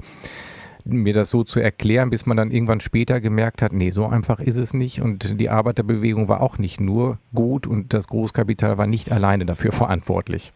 [0.85, 4.39] mir das so zu erklären, bis man dann irgendwann später gemerkt hat, nee, so einfach
[4.39, 5.01] ist es nicht.
[5.01, 9.71] Und die Arbeiterbewegung war auch nicht nur gut und das Großkapital war nicht alleine dafür
[9.71, 10.53] verantwortlich.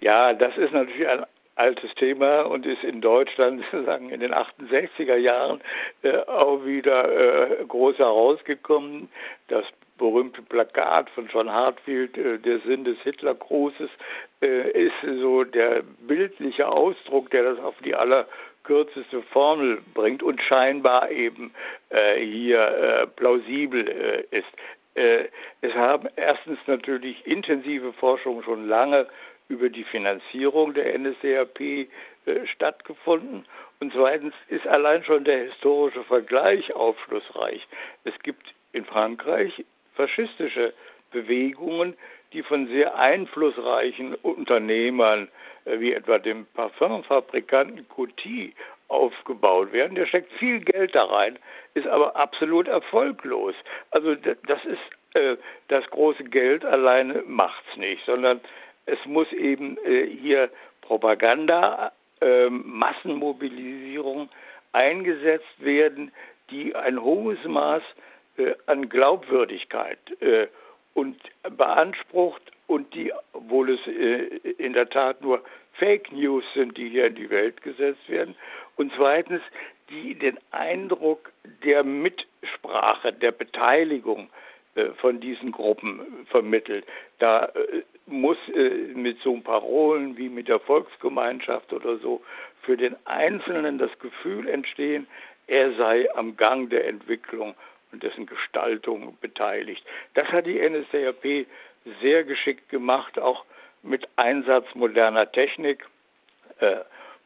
[0.00, 1.24] Ja, das ist natürlich ein
[1.56, 5.60] altes Thema und ist in Deutschland sozusagen in den 68er Jahren
[6.02, 9.08] äh, auch wieder äh, groß herausgekommen.
[9.48, 9.64] Das
[9.98, 13.90] berühmte Plakat von John Hartfield, äh, der Sinn des Hitlergrußes,
[14.42, 21.10] äh, ist so der bildliche Ausdruck, der das auf die allerkürzeste Formel bringt und scheinbar
[21.10, 21.52] eben
[21.88, 24.46] äh, hier äh, plausibel ist.
[24.96, 25.28] Äh,
[25.60, 29.06] es haben erstens natürlich intensive Forschungen schon lange
[29.48, 31.86] über die Finanzierung der NSDAP äh,
[32.46, 33.44] stattgefunden.
[33.78, 37.66] Und zweitens ist allein schon der historische Vergleich aufschlussreich.
[38.04, 40.72] Es gibt in Frankreich faschistische
[41.12, 41.94] Bewegungen,
[42.32, 45.28] die von sehr einflussreichen Unternehmern
[45.66, 48.54] äh, wie etwa dem Parfumfabrikanten Coty
[48.88, 49.94] aufgebaut werden.
[49.94, 51.38] Der steckt viel Geld da rein,
[51.74, 53.54] ist aber absolut erfolglos.
[53.90, 55.36] Also das ist äh,
[55.68, 58.40] das große Geld alleine macht's nicht, sondern
[58.86, 60.50] es muss eben äh, hier
[60.82, 64.28] Propaganda, äh, Massenmobilisierung
[64.72, 66.12] eingesetzt werden,
[66.50, 67.82] die ein hohes Maß
[68.36, 70.46] äh, an Glaubwürdigkeit äh,
[70.94, 71.18] und
[71.56, 75.42] beansprucht und die, obwohl es äh, in der Tat nur
[75.74, 78.34] Fake News sind, die hier in die Welt gesetzt werden,
[78.76, 79.42] und zweitens,
[79.90, 81.32] die den Eindruck
[81.64, 84.28] der Mitsprache, der Beteiligung
[84.74, 86.84] äh, von diesen Gruppen vermittelt.
[87.18, 92.22] Da äh, muss äh, mit so Parolen wie mit der Volksgemeinschaft oder so
[92.62, 95.06] für den Einzelnen das Gefühl entstehen,
[95.46, 97.54] er sei am Gang der Entwicklung
[97.92, 99.84] und dessen Gestaltung beteiligt.
[100.14, 101.46] Das hat die NSDAP
[102.02, 103.44] sehr geschickt gemacht, auch
[103.82, 105.86] mit Einsatz moderner Technik,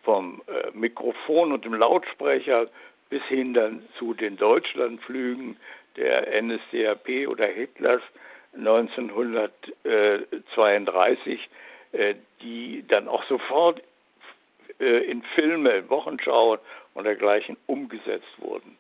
[0.02, 2.66] vom äh, Mikrofon und dem Lautsprecher
[3.08, 5.56] bis hin dann zu den Deutschlandflügen
[5.96, 8.02] der NSDAP oder Hitlers
[8.56, 11.48] 1932,
[11.92, 13.82] äh, die dann auch sofort
[14.78, 16.60] äh, in Filme, Wochenschauen
[16.94, 18.76] und dergleichen umgesetzt wurden.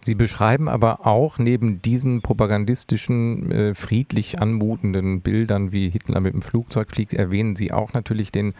[0.00, 6.92] Sie beschreiben aber auch neben diesen propagandistischen, friedlich anmutenden Bildern, wie Hitler mit dem Flugzeug
[6.92, 8.54] fliegt, erwähnen Sie auch natürlich den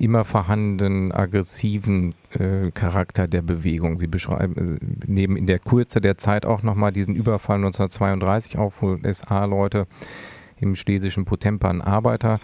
[0.00, 3.98] immer vorhandenen aggressiven äh, Charakter der Bewegung.
[3.98, 8.82] Sie beschreiben, äh, nehmen in der Kürze der Zeit auch nochmal diesen Überfall 1932 auf,
[8.82, 9.86] wo SA-Leute
[10.58, 12.40] im schlesischen Potempa einen Arbeiter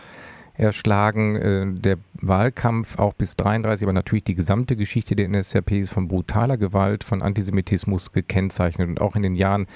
[0.55, 1.37] erschlagen.
[1.37, 6.09] Äh, der Wahlkampf auch bis 33, aber natürlich die gesamte Geschichte der NSDAP ist von
[6.09, 8.89] brutaler Gewalt, von Antisemitismus gekennzeichnet.
[8.89, 9.67] Und auch in den Jahren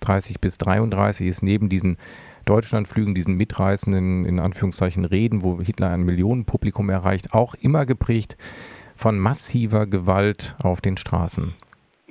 [0.00, 1.96] 30 bis 33 ist neben diesen
[2.44, 8.36] Deutschlandflügen, diesen mitreißenden, in Anführungszeichen, Reden, wo Hitler ein Millionenpublikum erreicht, auch immer geprägt
[8.96, 11.54] von massiver Gewalt auf den Straßen.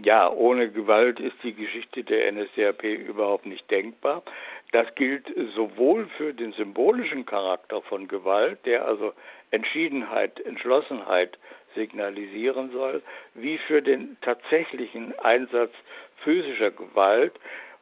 [0.03, 4.23] Ja, ohne Gewalt ist die Geschichte der NSDAP überhaupt nicht denkbar.
[4.71, 9.13] Das gilt sowohl für den symbolischen Charakter von Gewalt, der also
[9.51, 11.37] Entschiedenheit, Entschlossenheit
[11.75, 13.01] signalisieren soll,
[13.35, 15.71] wie für den tatsächlichen Einsatz
[16.23, 17.33] physischer Gewalt,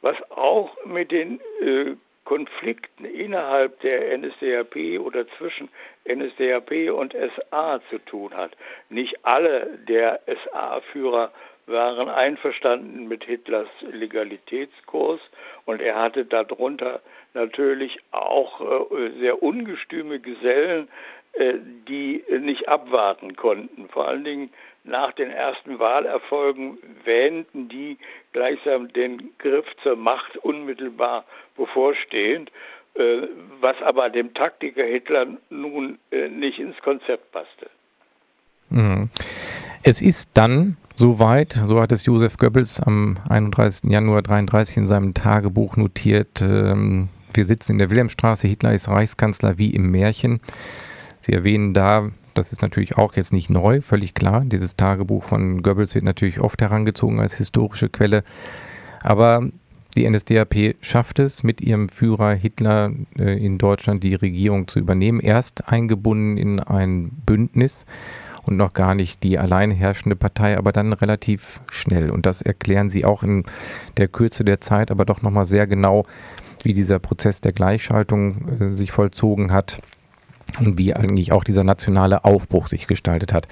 [0.02, 1.96] was auch mit den äh,
[2.30, 5.68] Konflikten innerhalb der NSDAP oder zwischen
[6.08, 7.16] NSDAP und
[7.50, 8.52] SA zu tun hat.
[8.90, 11.32] Nicht alle der SA-Führer
[11.66, 15.20] waren einverstanden mit Hitlers Legalitätskurs
[15.66, 17.02] und er hatte darunter
[17.34, 20.88] natürlich auch äh, sehr ungestüme Gesellen,
[21.34, 21.56] äh,
[21.88, 23.90] die nicht abwarten konnten.
[23.90, 27.98] Vor allen Dingen nach den ersten Wahlerfolgen wähnten die
[28.32, 31.26] gleichsam den Griff zur Macht unmittelbar
[31.58, 32.52] bevorstehend,
[32.96, 33.28] äh,
[33.60, 37.70] was aber dem Taktiker Hitler nun äh, nicht ins Konzept passte.
[38.70, 39.10] Mhm.
[39.84, 43.90] Es ist dann soweit, so hat es Josef Goebbels am 31.
[43.92, 49.58] Januar 33 in seinem Tagebuch notiert, ähm, wir sitzen in der Wilhelmstraße, Hitler ist Reichskanzler
[49.58, 50.42] wie im Märchen.
[51.22, 52.10] Sie erwähnen da
[52.40, 54.44] das ist natürlich auch jetzt nicht neu, völlig klar.
[54.46, 58.24] Dieses Tagebuch von Goebbels wird natürlich oft herangezogen als historische Quelle.
[59.02, 59.50] Aber
[59.96, 65.20] die NSDAP schafft es, mit ihrem Führer Hitler äh, in Deutschland die Regierung zu übernehmen.
[65.20, 67.86] Erst eingebunden in ein Bündnis
[68.44, 72.10] und noch gar nicht die allein herrschende Partei, aber dann relativ schnell.
[72.10, 73.44] Und das erklären sie auch in
[73.98, 76.06] der Kürze der Zeit, aber doch nochmal sehr genau,
[76.64, 79.82] wie dieser Prozess der Gleichschaltung äh, sich vollzogen hat
[80.78, 83.48] wie eigentlich auch dieser nationale Aufbruch sich gestaltet hat.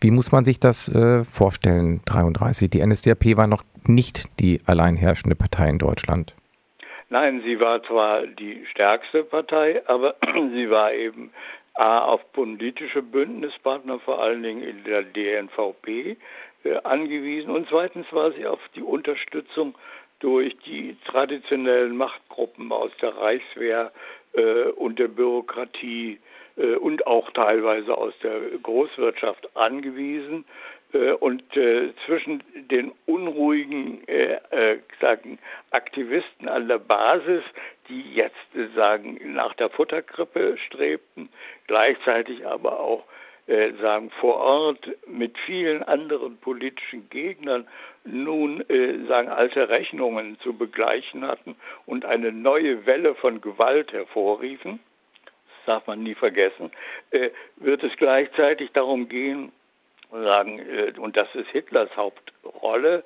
[0.00, 2.70] Wie muss man sich das äh, vorstellen, 33?
[2.70, 6.34] Die NSDAP war noch nicht die allein herrschende Partei in Deutschland.
[7.08, 10.16] Nein, sie war zwar die stärkste Partei, aber
[10.54, 11.30] sie war eben
[11.74, 16.16] A, auf politische Bündnispartner, vor allen Dingen in der DNVP,
[16.64, 19.74] äh, angewiesen und zweitens war sie auf die Unterstützung
[20.20, 23.92] durch die traditionellen Machtgruppen aus der Reichswehr
[24.32, 26.18] äh, und der Bürokratie
[26.56, 30.46] und auch teilweise aus der Großwirtschaft angewiesen.
[30.92, 35.38] Äh, und äh, zwischen den unruhigen äh, äh, sagen,
[35.70, 37.42] Aktivisten an der Basis,
[37.88, 38.34] die jetzt
[38.74, 41.28] sagen nach der Futterkrippe strebten,
[41.66, 43.04] gleichzeitig aber auch
[43.46, 47.66] äh, sagen vor Ort mit vielen anderen politischen Gegnern
[48.04, 54.80] nun äh, sagen alte Rechnungen zu begleichen hatten und eine neue Welle von Gewalt hervorriefen,
[55.66, 56.70] darf man nie vergessen,
[57.10, 59.52] äh, wird es gleichzeitig darum gehen,
[60.10, 63.04] sagen, äh, und das ist Hitlers Hauptrolle,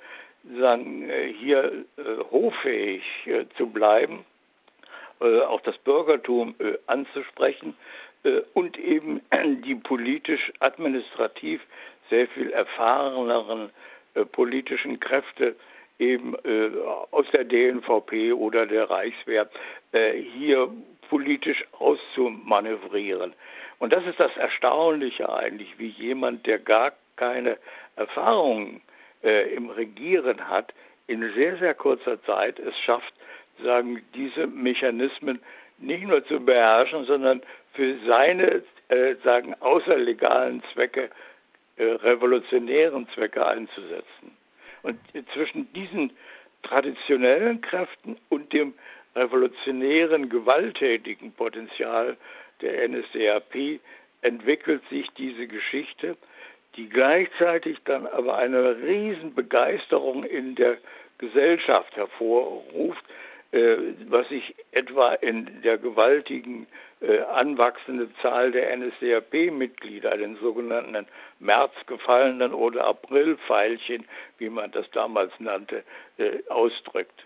[0.58, 1.64] sagen, äh, hier
[1.96, 3.02] äh, hoffähig
[3.56, 4.24] zu bleiben
[5.20, 6.54] auch das Bürgertum
[6.86, 7.76] anzusprechen
[8.54, 9.20] und eben
[9.66, 11.60] die politisch administrativ
[12.08, 13.68] sehr viel erfahreneren
[14.32, 15.56] politischen Kräfte
[16.00, 16.70] eben äh,
[17.10, 19.48] aus der DNVP oder der Reichswehr
[19.92, 20.70] äh, hier
[21.10, 23.34] politisch auszumanövrieren.
[23.80, 27.58] Und das ist das Erstaunliche eigentlich, wie jemand, der gar keine
[27.96, 28.80] Erfahrung
[29.22, 30.72] äh, im Regieren hat,
[31.08, 33.12] in sehr, sehr kurzer Zeit es schafft,
[33.62, 35.40] sagen, diese Mechanismen
[35.78, 37.42] nicht nur zu beherrschen, sondern
[37.74, 41.10] für seine, äh, sagen, außerlegalen Zwecke,
[41.76, 44.36] äh, revolutionären Zwecke einzusetzen.
[44.82, 44.98] Und
[45.34, 46.12] zwischen diesen
[46.62, 48.74] traditionellen Kräften und dem
[49.14, 52.16] revolutionären, gewalttätigen Potenzial
[52.60, 53.80] der NSDAP
[54.22, 56.16] entwickelt sich diese Geschichte,
[56.76, 60.78] die gleichzeitig dann aber eine Riesenbegeisterung in der
[61.18, 63.04] Gesellschaft hervorruft,
[63.52, 63.76] äh,
[64.08, 66.66] was sich etwa in der gewaltigen
[67.00, 71.06] äh, anwachsenden Zahl der NSDAP-Mitglieder, den sogenannten
[71.40, 74.04] Märzgefallenen oder Aprilfeilchen,
[74.38, 75.82] wie man das damals nannte,
[76.18, 77.24] äh, ausdrückt.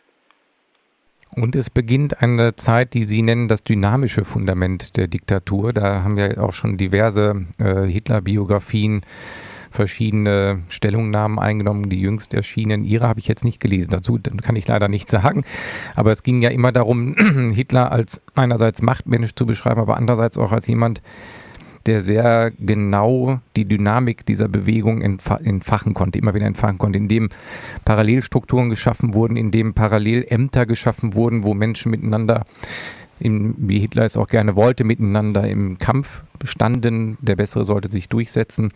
[1.37, 5.73] Und es beginnt eine Zeit, die Sie nennen das dynamische Fundament der Diktatur.
[5.73, 9.03] Da haben wir auch schon diverse äh, Hitler-Biografien
[9.75, 12.85] verschiedene Stellungnahmen eingenommen, die jüngst erschienen.
[12.85, 15.44] Ihre habe ich jetzt nicht gelesen, dazu kann ich leider nichts sagen.
[15.97, 17.16] Aber es ging ja immer darum,
[17.53, 21.03] Hitler als einerseits Machtmensch zu beschreiben, aber andererseits auch als jemand,
[21.87, 27.29] der sehr genau die Dynamik dieser Bewegung entfachen konnte, immer wieder entfachen konnte, indem
[27.85, 32.44] Parallelstrukturen geschaffen wurden, indem Parallelämter geschaffen wurden, wo Menschen miteinander,
[33.20, 37.18] in, wie Hitler es auch gerne wollte, miteinander im Kampf standen.
[37.20, 38.73] Der Bessere sollte sich durchsetzen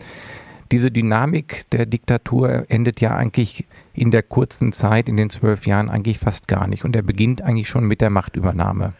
[0.70, 5.88] diese Dynamik der Diktatur endet ja eigentlich in der kurzen Zeit, in den zwölf Jahren,
[5.88, 6.84] eigentlich fast gar nicht.
[6.84, 8.92] Und er beginnt eigentlich schon mit der Machtübernahme.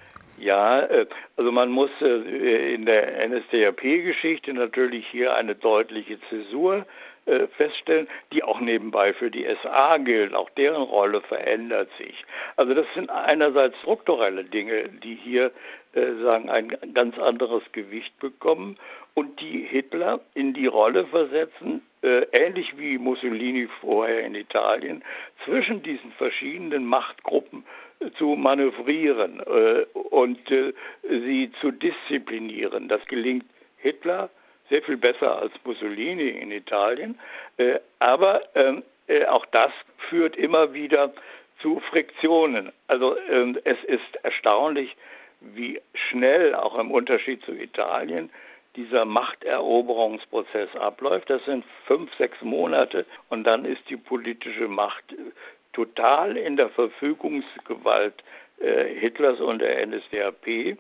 [0.49, 1.05] Ja, äh,
[1.37, 6.87] also man muss äh, in der NSDAP-Geschichte natürlich hier eine deutliche Zäsur
[7.27, 10.33] äh, feststellen, die auch nebenbei für die SA gilt.
[10.33, 12.25] Auch deren Rolle verändert sich.
[12.57, 15.51] Also das sind einerseits strukturelle Dinge, die hier
[15.95, 18.77] sagen ein ganz anderes Gewicht bekommen
[19.15, 25.03] und die Hitler in die Rolle versetzen, äh, ähnlich wie Mussolini vorher in Italien,
[25.45, 27.65] zwischen diesen verschiedenen Machtgruppen
[28.17, 32.89] zu manövrieren äh, und äh, sie zu disziplinieren.
[32.89, 33.45] Das gelingt
[33.79, 34.31] Hitler
[34.69, 37.19] sehr viel besser als Mussolini in Italien,
[37.57, 39.73] äh, aber ähm, äh, auch das
[40.09, 41.13] führt immer wieder
[41.61, 42.73] zu Friktionen.
[42.87, 44.95] Also ähm, es ist erstaunlich,
[45.41, 48.31] wie schnell, auch im Unterschied zu Italien,
[48.77, 51.31] dieser Machteroberungsprozess abläuft.
[51.31, 55.05] Das sind fünf, sechs Monate und dann ist die politische Macht
[55.79, 58.15] total in der Verfügungsgewalt
[58.59, 60.77] äh, Hitlers und der NSDAP.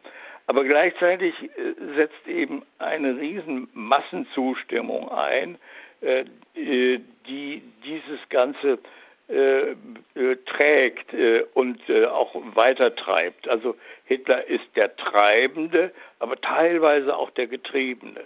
[0.49, 5.57] Aber gleichzeitig äh, setzt eben eine riesen Massenzustimmung ein,
[6.01, 6.25] äh,
[6.57, 8.79] die dieses ganze
[9.29, 13.47] äh, äh, trägt äh, und äh, auch weitertreibt.
[13.47, 18.23] Also Hitler ist der Treibende, aber teilweise auch der Getriebene.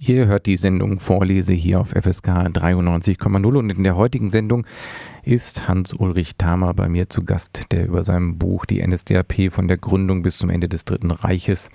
[0.00, 4.66] Ihr hört die Sendung Vorlese hier auf FSK 93,0 und in der heutigen Sendung
[5.22, 9.78] ist Hans-Ulrich Thamer bei mir zu Gast, der über sein Buch Die NSDAP von der
[9.78, 11.70] Gründung bis zum Ende des Dritten Reiches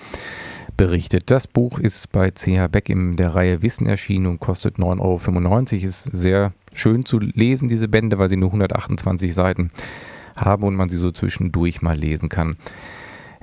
[0.78, 1.32] berichtet.
[1.32, 5.86] Das Buch ist bei CH Beck in der Reihe Wissen erschienen und kostet 9,95 Euro.
[5.88, 9.72] Ist sehr schön zu lesen, diese Bände, weil sie nur 128 Seiten
[10.38, 12.56] haben und man sie so zwischendurch mal lesen kann.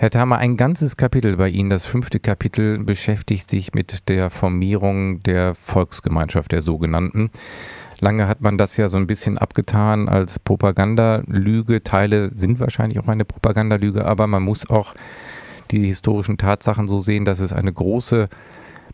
[0.00, 5.24] Herr Thamer, ein ganzes Kapitel bei Ihnen, das fünfte Kapitel, beschäftigt sich mit der Formierung
[5.24, 7.30] der Volksgemeinschaft, der sogenannten.
[7.98, 11.82] Lange hat man das ja so ein bisschen abgetan als Propagandalüge.
[11.82, 14.94] Teile sind wahrscheinlich auch eine Propagandalüge, aber man muss auch
[15.72, 18.28] die historischen Tatsachen so sehen, dass es eine große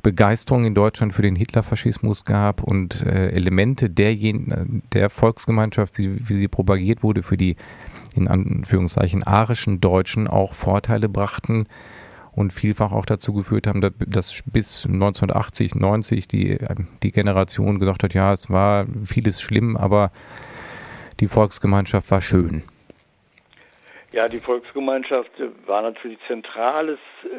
[0.02, 6.48] Begeisterung in Deutschland für den Hitlerfaschismus gab und äh, Elemente derjenigen, der Volksgemeinschaft, wie sie
[6.48, 7.56] propagiert wurde, für die
[8.16, 11.66] in Anführungszeichen arischen Deutschen auch Vorteile brachten
[12.34, 16.58] und vielfach auch dazu geführt haben, dass bis 1980, 90 die,
[17.02, 20.10] die Generation gesagt hat, ja, es war vieles schlimm, aber
[21.20, 22.64] die Volksgemeinschaft war schön.
[24.12, 25.30] Ja, die Volksgemeinschaft
[25.66, 26.98] war natürlich zentrales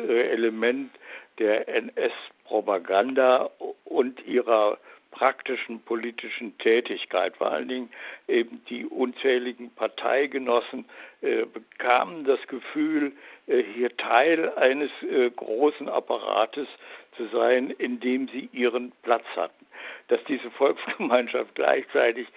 [0.09, 0.91] äh, Element
[1.39, 3.49] der NS-Propaganda
[3.85, 4.77] und ihrer
[5.15, 7.35] praktischen politischen Tätigkeit.
[7.37, 7.89] Vor allen Dingen
[8.27, 10.85] eben die unzähligen Parteigenossen
[11.21, 13.13] äh, bekamen das Gefühl,
[13.47, 16.67] äh, hier Teil eines äh, großen Apparates
[17.15, 19.65] zu sein, in dem sie ihren Platz hatten.
[20.09, 22.27] Dass diese Volksgemeinschaft gleichzeitig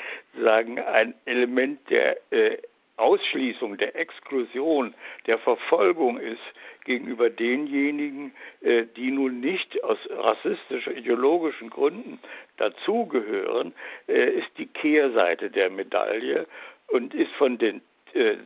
[0.40, 2.58] sagen ein Element der äh,
[2.98, 4.94] Ausschließung, der Exklusion,
[5.26, 6.42] der Verfolgung ist
[6.84, 8.32] gegenüber denjenigen,
[8.62, 12.18] äh, die nun nicht aus rassistischen, ideologischen Gründen
[12.56, 13.74] dazugehören,
[14.08, 16.46] äh, ist die Kehrseite der Medaille
[16.88, 17.82] und ist von den
[18.14, 18.36] äh,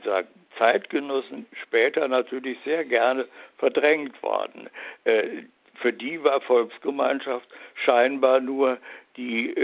[0.58, 3.26] Zeitgenossen später natürlich sehr gerne
[3.56, 4.68] verdrängt worden.
[5.76, 7.48] Für die war Volksgemeinschaft
[7.84, 8.78] scheinbar nur
[9.16, 9.54] die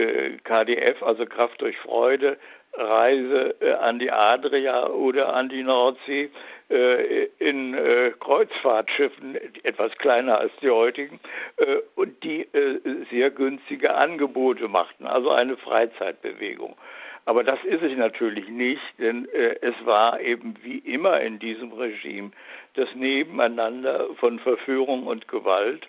[0.44, 2.38] KDF, also Kraft durch Freude,
[2.78, 6.30] Reise äh, an die Adria oder an die Nordsee
[6.70, 11.18] äh, in äh, Kreuzfahrtschiffen, etwas kleiner als die heutigen,
[11.57, 12.78] äh, und die äh,
[13.11, 16.76] sehr günstige Angebote machten, also eine Freizeitbewegung.
[17.24, 21.72] Aber das ist es natürlich nicht, denn äh, es war eben wie immer in diesem
[21.72, 22.30] Regime
[22.78, 25.88] das Nebeneinander von Verführung und Gewalt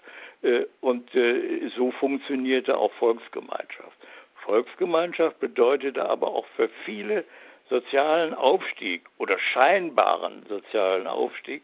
[0.82, 1.10] und
[1.76, 3.98] so funktionierte auch Volksgemeinschaft.
[4.46, 7.26] Volksgemeinschaft bedeutete aber auch für viele
[7.70, 11.62] sozialen Aufstieg oder scheinbaren sozialen Aufstieg,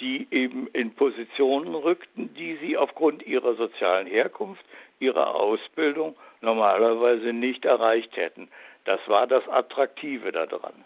[0.00, 4.64] die eben in Positionen rückten, die sie aufgrund ihrer sozialen Herkunft,
[5.00, 8.48] ihrer Ausbildung normalerweise nicht erreicht hätten.
[8.84, 10.84] Das war das Attraktive daran.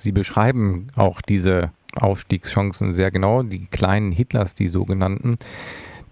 [0.00, 5.38] Sie beschreiben auch diese Aufstiegschancen sehr genau, die kleinen Hitlers, die sogenannten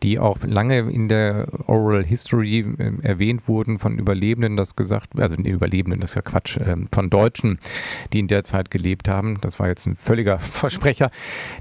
[0.02, 5.34] die auch lange in der Oral History äh, erwähnt wurden von Überlebenden, das gesagt, also
[5.36, 7.58] Überlebenden, das ist ja Quatsch, äh, von Deutschen,
[8.12, 9.38] die in der Zeit gelebt haben.
[9.40, 11.10] Das war jetzt ein völliger Versprecher,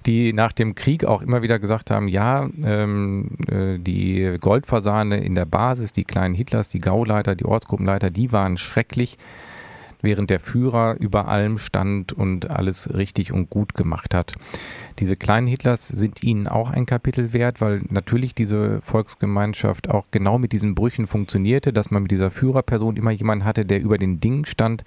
[0.06, 5.36] die nach dem Krieg auch immer wieder gesagt haben, ja, ähm, äh, die Goldfasane in
[5.36, 9.18] der Basis, die kleinen Hitlers, die Gauleiter, die Ortsgruppenleiter, die waren schrecklich
[10.02, 14.34] während der Führer über allem stand und alles richtig und gut gemacht hat.
[15.00, 20.38] Diese kleinen Hitlers sind ihnen auch ein Kapitel wert, weil natürlich diese Volksgemeinschaft auch genau
[20.40, 24.20] mit diesen Brüchen funktionierte, dass man mit dieser Führerperson immer jemanden hatte, der über den
[24.20, 24.84] Dingen stand,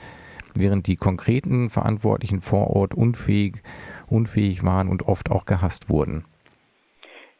[0.54, 3.62] während die konkreten Verantwortlichen vor Ort unfähig,
[4.08, 6.24] unfähig waren und oft auch gehasst wurden.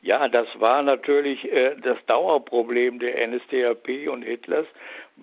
[0.03, 4.67] Ja, das war natürlich äh, das Dauerproblem der NSDAP und Hitlers,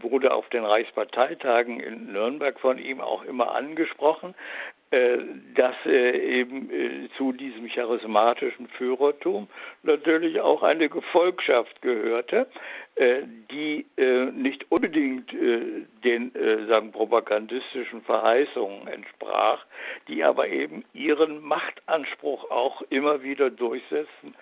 [0.02, 4.36] wurde auf den Reichsparteitagen in Nürnberg von ihm auch immer angesprochen,
[4.90, 5.18] äh,
[5.54, 9.50] dass eben äh, zu diesem charismatischen Führertum
[9.84, 12.48] natürlich auch eine Gefolgschaft gehörte,
[12.96, 13.86] äh, die
[14.34, 15.32] nicht unbedingt
[16.04, 16.32] den
[16.68, 19.66] sagen propagandistischen Verheißungen entsprach,
[20.08, 24.36] die aber eben ihren Machtanspruch auch immer wieder durchsetzen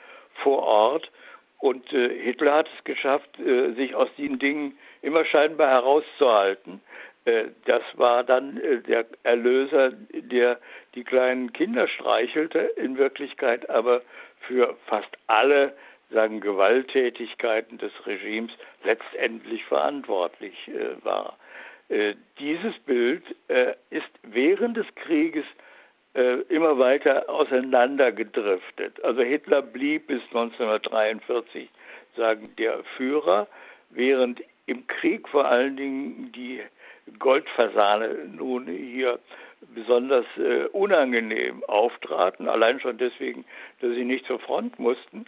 [0.43, 1.11] vor Ort.
[1.59, 3.29] Und Hitler hat es geschafft,
[3.75, 6.81] sich aus diesen Dingen immer scheinbar herauszuhalten.
[7.25, 10.59] Äh, das war dann äh, der Erlöser, der
[10.93, 14.01] die kleinen Kinder streichelte, in Wirklichkeit aber
[14.41, 15.73] für fast alle
[16.11, 18.51] sagen Gewalttätigkeiten des Regimes
[18.83, 21.37] letztendlich verantwortlich äh, war.
[22.39, 23.23] Dieses Bild
[23.91, 25.45] ist während des Krieges
[26.49, 29.03] immer weiter auseinandergedriftet.
[29.03, 31.69] Also Hitler blieb bis 1943
[32.17, 33.47] sagen der Führer,
[33.91, 36.61] während im Krieg vor allen Dingen die
[37.19, 39.19] Goldfasane nun hier
[39.73, 43.45] besonders äh, unangenehm auftraten, allein schon deswegen,
[43.81, 45.25] dass sie nicht zur Front mussten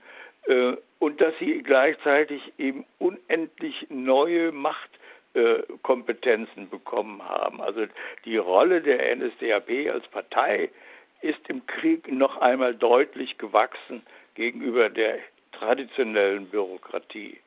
[0.48, 7.62] äh, und dass sie gleichzeitig eben unendlich neue Machtkompetenzen äh, bekommen haben.
[7.62, 7.86] Also
[8.26, 10.70] die Rolle der NSDAP als Partei
[11.22, 14.04] ist im Krieg noch einmal deutlich gewachsen
[14.36, 15.20] gegenüber der
[15.52, 17.38] traditionellen Bürokratie.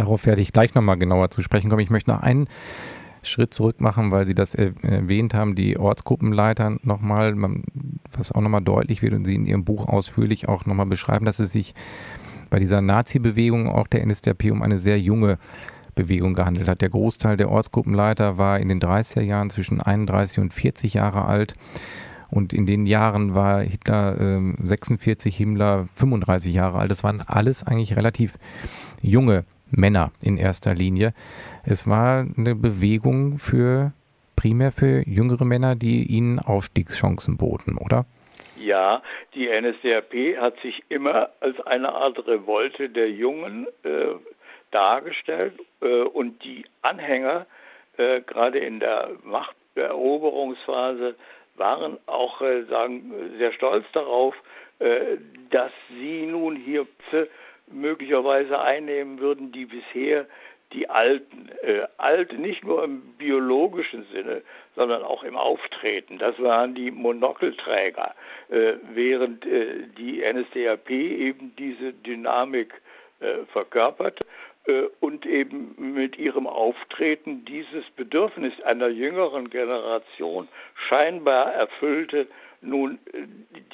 [0.00, 1.82] Darauf werde ich gleich nochmal genauer zu sprechen kommen.
[1.82, 2.48] Ich möchte noch einen
[3.22, 7.34] Schritt zurück machen, weil Sie das erwähnt haben, die Ortsgruppenleiter nochmal,
[8.16, 11.38] was auch nochmal deutlich wird und Sie in Ihrem Buch ausführlich auch nochmal beschreiben, dass
[11.38, 11.74] es sich
[12.48, 15.36] bei dieser Nazi-Bewegung auch der NSDAP um eine sehr junge
[15.94, 16.80] Bewegung gehandelt hat.
[16.80, 21.52] Der Großteil der Ortsgruppenleiter war in den 30er Jahren zwischen 31 und 40 Jahre alt.
[22.30, 26.90] Und in den Jahren war Hitler äh, 46, Himmler 35 Jahre alt.
[26.90, 28.38] Das waren alles eigentlich relativ
[29.02, 31.12] junge Männer in erster Linie.
[31.64, 33.92] Es war eine Bewegung für
[34.36, 38.06] primär für jüngere Männer, die ihnen Aufstiegschancen boten, oder?
[38.56, 39.02] Ja,
[39.34, 44.14] die NSDAP hat sich immer als eine Art Revolte der Jungen äh,
[44.70, 47.46] dargestellt äh, und die Anhänger,
[47.96, 51.14] äh, gerade in der Machteroberungsphase,
[51.56, 54.34] waren auch äh, sagen, sehr stolz darauf,
[54.78, 55.18] äh,
[55.50, 56.86] dass sie nun hier
[57.72, 60.26] möglicherweise einnehmen würden, die bisher
[60.72, 64.42] die Alten, äh, alt nicht nur im biologischen Sinne,
[64.76, 66.18] sondern auch im Auftreten.
[66.18, 68.14] Das waren die Monokelträger,
[68.50, 72.72] äh, während äh, die NSDAP eben diese Dynamik
[73.18, 74.20] äh, verkörpert
[74.66, 80.48] äh, und eben mit ihrem Auftreten dieses Bedürfnis einer jüngeren Generation
[80.88, 82.28] scheinbar erfüllte,
[82.60, 83.22] nun äh,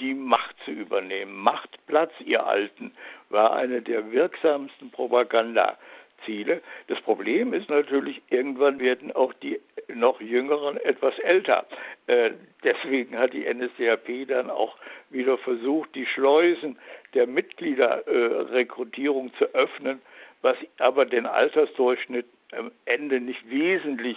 [0.00, 1.36] die Macht zu übernehmen.
[1.36, 2.92] Machtplatz, ihr Alten,
[3.30, 6.62] war eine der wirksamsten Propagandaziele.
[6.88, 11.66] Das Problem ist natürlich, irgendwann werden auch die noch Jüngeren etwas älter.
[12.06, 12.30] Äh,
[12.62, 14.76] deswegen hat die NSDAP dann auch
[15.10, 16.78] wieder versucht, die Schleusen
[17.14, 20.00] der Mitgliederrekrutierung zu öffnen
[20.46, 24.16] was aber den Altersdurchschnitt am Ende nicht wesentlich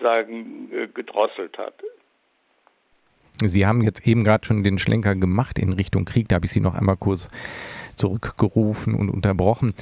[0.00, 1.74] sagen, äh, gedrosselt hat.
[3.48, 6.28] Sie haben jetzt eben gerade schon den Schlenker gemacht in Richtung Krieg.
[6.28, 7.28] Da habe ich Sie noch einmal kurz
[7.96, 9.74] zurückgerufen und unterbrochen.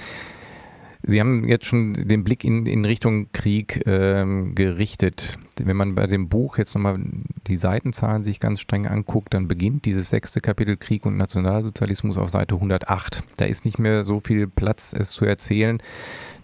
[1.02, 5.36] Sie haben jetzt schon den Blick in, in Richtung Krieg ähm, gerichtet.
[5.56, 6.98] Wenn man bei dem Buch jetzt nochmal
[7.46, 12.30] die Seitenzahlen sich ganz streng anguckt, dann beginnt dieses sechste Kapitel Krieg und Nationalsozialismus auf
[12.30, 13.22] Seite 108.
[13.36, 15.80] Da ist nicht mehr so viel Platz, es zu erzählen.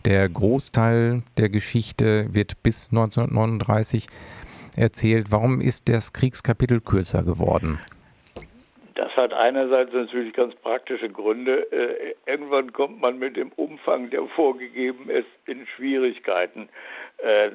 [0.05, 4.07] Der Großteil der Geschichte wird bis 1939
[4.77, 5.27] erzählt.
[5.31, 7.81] Warum ist das Kriegskapitel kürzer geworden?
[8.95, 11.71] Das hat einerseits natürlich ganz praktische Gründe.
[11.73, 16.69] Äh, irgendwann kommt man mit dem Umfang, der vorgegeben ist, in Schwierigkeiten,
[17.19, 17.51] äh,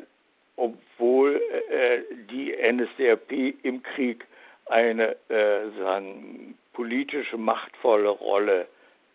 [0.58, 2.00] obwohl äh,
[2.30, 3.32] die NSDAP
[3.64, 4.26] im Krieg
[4.66, 8.68] eine äh, sagen, politische machtvolle Rolle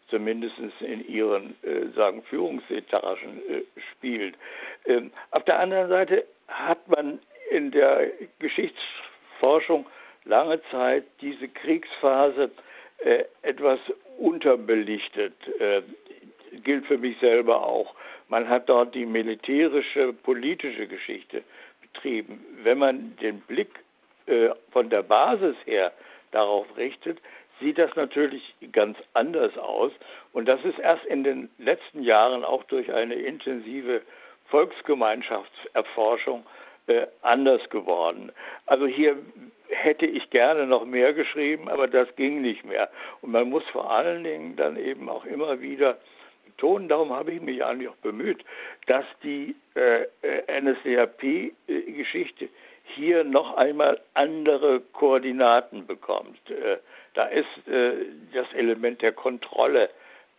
[0.09, 4.37] zumindest in ihren äh, sagen Führungsetagen äh, spielt.
[4.87, 7.19] Ähm, auf der anderen Seite hat man
[7.51, 9.87] in der Geschichtsforschung
[10.25, 12.51] lange Zeit diese Kriegsphase
[12.99, 13.79] äh, etwas
[14.19, 15.35] unterbelichtet.
[15.59, 15.83] Äh,
[16.63, 17.95] gilt für mich selber auch.
[18.29, 21.43] Man hat dort die militärische, politische Geschichte
[21.83, 22.45] betrieben.
[22.63, 23.71] Wenn man den Blick
[24.27, 25.93] äh, von der Basis her
[26.31, 27.19] darauf richtet,
[27.61, 29.93] sieht das natürlich ganz anders aus.
[30.33, 34.03] Und das ist erst in den letzten Jahren auch durch eine intensive
[34.47, 36.64] Volksgemeinschaftserforschung äh,
[37.23, 38.31] anders geworden.
[38.67, 39.17] Also hier
[39.69, 42.91] hätte ich gerne noch mehr geschrieben, aber das ging nicht mehr.
[43.23, 45.99] Und man muss vor allen Dingen dann eben auch immer wieder
[46.45, 48.45] betonen, darum habe ich mich eigentlich auch bemüht,
[48.87, 52.49] dass die äh, äh NSDAP-Geschichte
[52.85, 56.39] hier noch einmal andere Koordinaten bekommt.
[56.51, 56.79] Äh,
[57.15, 57.93] da ist äh,
[58.33, 59.89] das Element der Kontrolle,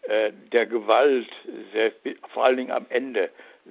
[0.03, 1.27] äh, der Gewalt,
[1.73, 1.91] sehr,
[2.33, 3.29] vor allen Dingen am Ende,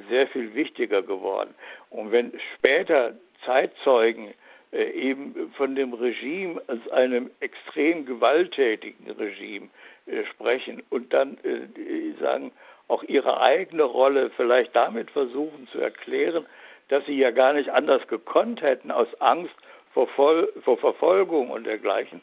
[0.08, 1.54] sehr viel wichtiger geworden.
[1.90, 3.14] Und wenn später
[3.44, 4.34] Zeitzeugen
[4.72, 9.68] äh, eben von dem Regime als einem extrem gewalttätigen Regime
[10.06, 12.50] äh, sprechen und dann äh, sagen,
[12.88, 16.44] auch ihre eigene Rolle vielleicht damit versuchen zu erklären,
[16.88, 19.54] dass sie ja gar nicht anders gekonnt hätten aus Angst
[19.92, 22.20] vor, Vol vor Verfolgung und dergleichen,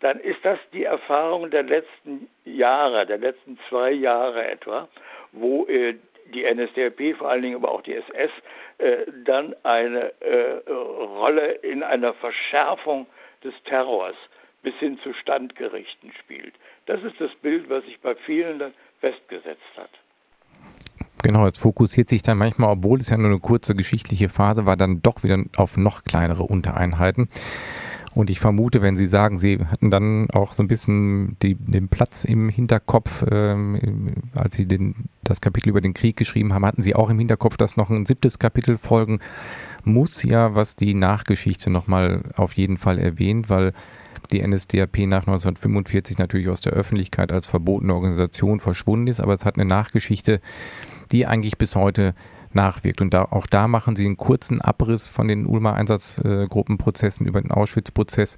[0.00, 4.88] dann ist das die Erfahrung der letzten Jahre, der letzten zwei Jahre etwa,
[5.32, 5.64] wo
[6.32, 8.30] die NSDAP, vor allen Dingen aber auch die SS,
[8.78, 13.06] äh, dann eine äh, Rolle in einer Verschärfung
[13.44, 14.16] des Terrors
[14.62, 16.54] bis hin zu Standgerichten spielt.
[16.86, 19.90] Das ist das Bild, was sich bei vielen dann festgesetzt hat.
[21.22, 24.76] Genau, es fokussiert sich dann manchmal, obwohl es ja nur eine kurze geschichtliche Phase war,
[24.76, 27.28] dann doch wieder auf noch kleinere Untereinheiten.
[28.14, 31.88] Und ich vermute, wenn Sie sagen, Sie hatten dann auch so ein bisschen die, den
[31.88, 36.82] Platz im Hinterkopf, ähm, als Sie den, das Kapitel über den Krieg geschrieben haben, hatten
[36.82, 39.20] Sie auch im Hinterkopf, dass noch ein siebtes Kapitel folgen
[39.84, 43.72] muss, ja, was die Nachgeschichte nochmal auf jeden Fall erwähnt, weil
[44.30, 49.44] die NSDAP nach 1945 natürlich aus der Öffentlichkeit als verbotene Organisation verschwunden ist, aber es
[49.44, 50.40] hat eine Nachgeschichte,
[51.12, 52.14] die eigentlich bis heute
[52.54, 53.00] nachwirkt.
[53.00, 57.50] Und da, auch da machen sie einen kurzen Abriss von den Ulmer Einsatzgruppenprozessen über den
[57.50, 58.36] Auschwitz-Prozess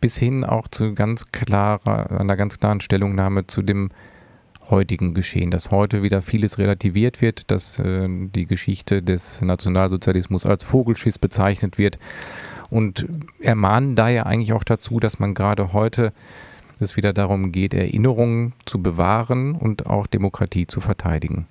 [0.00, 3.90] bis hin auch zu ganz klarer, einer ganz klaren Stellungnahme zu dem
[4.70, 10.64] heutigen Geschehen, dass heute wieder vieles relativiert wird, dass äh, die Geschichte des Nationalsozialismus als
[10.64, 11.98] Vogelschiss bezeichnet wird
[12.70, 13.06] und
[13.40, 16.12] ermahnen daher eigentlich auch dazu, dass man gerade heute
[16.78, 21.46] es wieder darum geht, Erinnerungen zu bewahren und auch Demokratie zu verteidigen.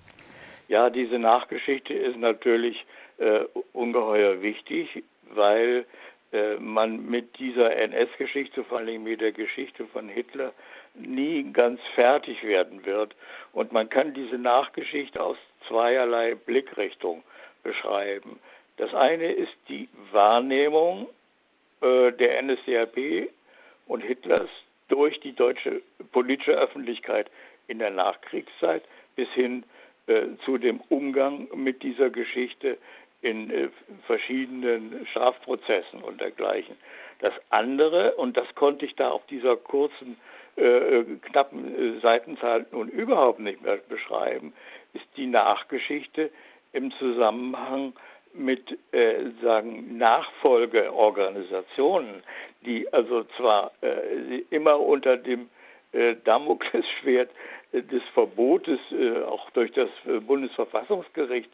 [0.70, 2.86] Ja, diese Nachgeschichte ist natürlich
[3.18, 3.40] äh,
[3.74, 5.04] ungeheuer wichtig,
[5.34, 5.86] weil
[6.32, 10.54] äh, man mit dieser NS-Geschichte, vor allem mit der Geschichte von Hitler,
[10.94, 13.16] nie ganz fertig werden wird.
[13.52, 17.24] Und man kann diese Nachgeschichte aus zweierlei Blickrichtung
[17.64, 18.40] beschreiben.
[18.78, 21.10] Das eine ist die Wahrnehmung
[21.82, 23.30] äh, der NSDAP
[23.88, 24.50] und Hitlers
[24.88, 27.32] durch die deutsche politische Öffentlichkeit
[27.68, 28.84] in der Nachkriegszeit
[29.16, 29.79] bis hin äh,
[30.46, 32.78] zu dem Umgang mit dieser Geschichte
[33.22, 33.68] in äh,
[34.08, 36.78] verschiedenen Strafprozessen und dergleichen.
[37.20, 40.16] Das andere, und das konnte ich da auf dieser kurzen,
[40.56, 44.54] äh, knappen Seitenzahl nun überhaupt nicht mehr beschreiben,
[44.94, 46.32] ist die Nachgeschichte
[46.74, 47.94] im Zusammenhang
[48.34, 52.24] mit äh, sagen Nachfolgeorganisationen,
[52.66, 55.50] die also zwar äh, immer unter dem
[55.92, 57.34] äh, Damoklesschwert äh,
[57.72, 61.50] des Verbotes äh, auch durch das äh, Bundesverfassungsgericht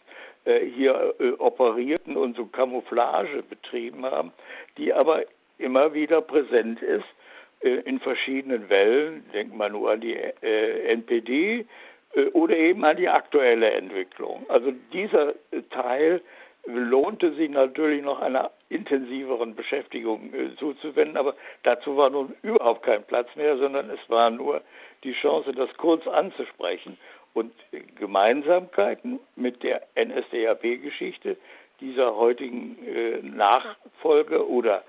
[0.75, 4.31] hier operierten und so Camouflage betrieben haben,
[4.77, 5.23] die aber
[5.57, 7.07] immer wieder präsent ist
[7.61, 9.25] in verschiedenen Wellen.
[9.33, 11.65] Denkt man nur an die NPD
[12.33, 14.45] oder eben an die aktuelle Entwicklung.
[14.47, 15.33] Also dieser
[15.71, 16.21] Teil
[16.67, 23.03] lohnte sich natürlich noch einer intensiveren Beschäftigung äh, zuzuwenden, aber dazu war nun überhaupt kein
[23.03, 24.61] Platz mehr, sondern es war nur
[25.03, 26.97] die Chance, das kurz anzusprechen
[27.33, 27.53] und
[27.99, 31.37] Gemeinsamkeiten mit der NSDAP-Geschichte
[31.81, 34.83] dieser heutigen äh, Nachfolge oder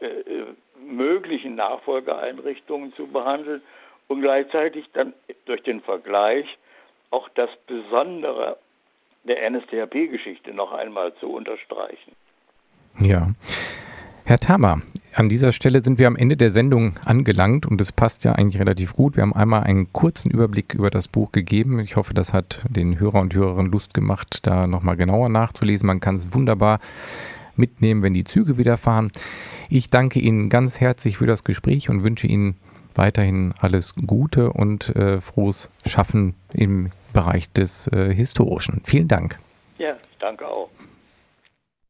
[0.00, 0.46] äh, äh,
[0.82, 3.62] möglichen Nachfolgeeinrichtungen zu behandeln
[4.08, 5.12] und gleichzeitig dann
[5.44, 6.46] durch den Vergleich
[7.10, 8.56] auch das Besondere
[9.24, 12.16] der NSDAP-Geschichte noch einmal zu unterstreichen.
[12.98, 13.30] Ja.
[14.24, 14.82] Herr Thamer,
[15.14, 18.60] an dieser Stelle sind wir am Ende der Sendung angelangt und es passt ja eigentlich
[18.60, 19.16] relativ gut.
[19.16, 21.80] Wir haben einmal einen kurzen Überblick über das Buch gegeben.
[21.80, 25.86] Ich hoffe, das hat den Hörer und Hörerinnen Lust gemacht, da nochmal genauer nachzulesen.
[25.86, 26.78] Man kann es wunderbar
[27.56, 29.10] mitnehmen, wenn die Züge wieder fahren.
[29.68, 32.56] Ich danke Ihnen ganz herzlich für das Gespräch und wünsche Ihnen
[32.94, 38.82] weiterhin alles Gute und äh, frohes Schaffen im Bereich des äh, Historischen.
[38.84, 39.38] Vielen Dank.
[39.78, 40.70] Ja, danke auch.